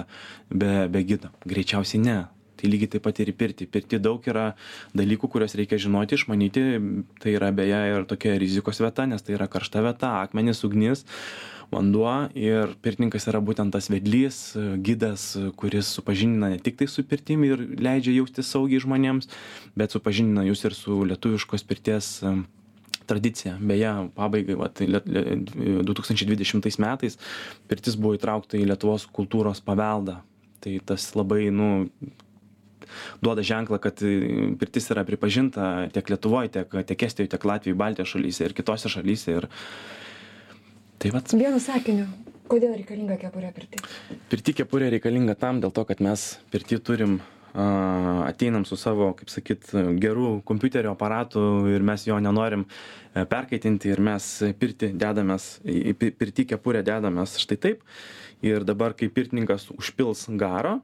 be 0.49 0.87
be 0.87 1.03
gido? 1.03 1.33
Greičiausiai 1.45 2.01
ne. 2.03 2.19
Tai 2.53 2.69
lygiai 2.69 2.93
taip 2.93 3.03
pat 3.03 3.17
ir 3.19 3.27
į 3.27 3.33
pirtį. 3.35 3.65
Pirty 3.67 3.97
daug 3.99 4.23
yra 4.29 4.53
dalykų 4.95 5.27
kuriuos 5.33 5.55
reikia 5.59 5.79
žinoti 5.81 6.15
išmanyti. 6.15 6.61
Tai 7.19 7.33
yra 7.33 7.49
beje 7.51 7.79
ir 7.89 8.05
tokia 8.07 8.37
rizikos 8.39 8.79
vieta 8.79 9.07
nes 9.09 9.25
tai 9.25 9.35
yra 9.35 9.49
karšta 9.51 9.83
vieta 9.83 10.13
akmenys 10.21 10.63
ugnis 10.63 11.03
vanduo 11.73 12.13
ir 12.37 12.75
pirtininkas 12.85 13.27
yra 13.31 13.41
būtent 13.43 13.73
tas 13.75 13.89
vedlys 13.91 14.41
gidas 14.85 15.33
kuris 15.59 15.91
supažindina 15.97 16.53
ne 16.53 16.59
tiktai 16.63 16.87
su 16.87 17.03
pirtim 17.03 17.43
ir 17.47 17.63
leidžia 17.81 18.15
jaustis 18.19 18.51
saugiai 18.53 18.83
žmonėms 18.83 19.29
bet 19.75 19.95
supažindina 19.95 20.45
jus 20.47 20.63
ir 20.65 20.77
su 20.77 21.01
lietuviškos 21.09 21.65
pirties 21.67 22.11
tradicija. 23.05 23.57
Beje 23.59 24.09
pabaigai 24.15 24.55
vat 24.55 24.79
lie- 24.79 25.01
lie- 25.05 25.83
2020 25.83 26.79
metais 26.79 27.17
pirtis 27.67 27.97
buvo 27.99 28.15
įtraukta 28.17 28.57
į 28.57 28.67
lietuvos 28.71 29.07
kultūros 29.11 29.61
paveldą. 29.63 30.21
Tai 30.63 30.77
tas 30.85 31.09
labai 31.15 31.49
nu 31.51 31.87
duoda 33.21 33.43
ženklą 33.43 33.79
kad 33.81 33.99
e, 34.03 34.53
pirtis 34.59 34.89
yra 34.93 35.03
pripažinta 35.07 35.89
tiek 35.93 36.09
lietuvoj 36.13 36.51
tiek 36.53 36.75
tiek 36.87 37.03
estijoj 37.09 37.29
tiek 37.31 37.45
latvijoj 37.45 37.77
baltijos 37.79 38.13
šalyse 38.13 38.45
ir 38.45 38.53
kitose 38.53 38.91
šalyse 38.91 39.37
ir 39.39 39.47
tai 41.03 41.11
vat. 41.11 41.35
Vienu 41.35 41.59
sakiniu 41.59 42.07
kodėl 42.47 42.75
reikalinga 42.77 43.17
kepurė 43.19 43.51
pirty? 43.55 43.79
Pirty 44.31 44.55
kepurė 44.61 44.89
reikalinga 44.93 45.35
tam 45.39 45.59
dėl 45.63 45.73
to 45.75 45.83
kad 45.89 46.03
mes 46.03 46.33
pirty 46.53 46.79
turim 46.79 47.19
ateinam 47.53 48.63
su 48.65 48.77
savo 48.79 49.11
kaip 49.13 49.29
sakyt 49.29 49.69
geru 50.01 50.39
kompiuterio 50.45 50.95
aparatu 50.95 51.67
ir 51.69 51.83
mes 51.85 52.07
jo 52.07 52.17
nenorim 52.17 52.63
e, 52.65 53.25
perkaitinti 53.29 53.91
ir 53.93 54.01
mes 54.01 54.29
pirtį 54.57 54.89
dedamės 54.97 55.59
į 55.61 55.75
į 55.91 55.93
pi 55.99 56.09
pirty 56.17 56.47
kepurę 56.49 56.81
dedamės 56.85 57.37
štai 57.43 57.59
taip. 57.61 57.83
Ir 58.41 58.65
dabar 58.65 58.97
kai 58.97 59.11
pirtininkas 59.13 59.69
užpils 59.75 60.25
garo 60.39 60.79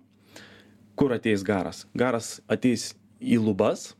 kur 0.99 1.15
ateis 1.15 1.41
garas? 1.47 1.87
Garas 1.97 2.37
ateis 2.47 2.91
į 3.19 3.41
lubas 3.41 3.95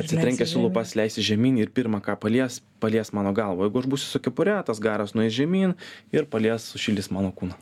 atsitrenkęs 0.00 0.54
į 0.56 0.64
lubas 0.66 0.94
leisis 0.98 1.26
žemyn 1.26 1.58
ir 1.62 1.72
pirma 1.74 2.02
ką 2.04 2.16
palies 2.20 2.60
palies 2.82 3.12
mano 3.16 3.32
galvą. 3.36 3.68
Jeigu 3.68 3.82
aš 3.82 3.90
būsiu 3.94 4.10
su 4.12 4.22
kepure 4.22 4.56
tas 4.66 4.82
garas 4.82 5.14
nueis 5.16 5.34
žemyn 5.34 5.76
ir 6.14 6.26
palies 6.30 6.72
sušildys 6.74 7.12
mano 7.14 7.32
kūną. 7.34 7.56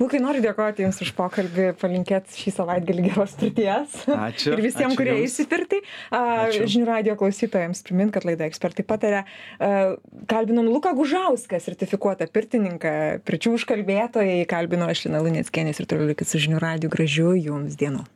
Lukai 0.00 0.20
noriu 0.20 0.42
dėkoti 0.44 0.84
jums 0.84 0.98
už 1.04 1.12
pokalbį 1.16 1.70
palinkėt 1.80 2.34
šį 2.36 2.52
savaitgalį 2.58 3.04
geros 3.08 3.32
pirties. 3.40 3.96
Ačiū, 4.12 4.52
ir 4.54 4.62
visiem 4.64 4.90
ačiū 4.90 4.98
kurie 5.00 5.14
jums. 5.14 5.24
eis 5.24 5.40
į 5.40 5.46
pirtį. 5.50 5.80
A, 6.10 6.20
Ačiū. 6.46 6.68
žinių 6.74 6.88
radijo 6.90 7.16
klausytojams 7.20 7.82
primint 7.86 8.12
kad 8.14 8.26
laida 8.28 8.48
ekspertai 8.48 8.84
pataria. 8.86 9.24
A, 9.56 9.96
kalbinom 10.30 10.68
luką 10.68 10.92
gužauską 10.98 11.60
sertifikuotą 11.64 12.28
pirtininką 12.28 12.94
pirčių 13.24 13.56
užkalbėtojai. 13.56 14.44
Kalbino 14.50 14.90
aš 14.90 15.06
lina 15.08 15.24
luneckienė 15.24 15.72
ir 15.72 15.88
toliau 15.88 16.12
likit 16.12 16.28
su 16.28 16.42
žinių 16.44 16.60
radiju 16.60 16.92
gražių 16.92 17.36
jums 17.40 17.80
dienų 17.80 18.04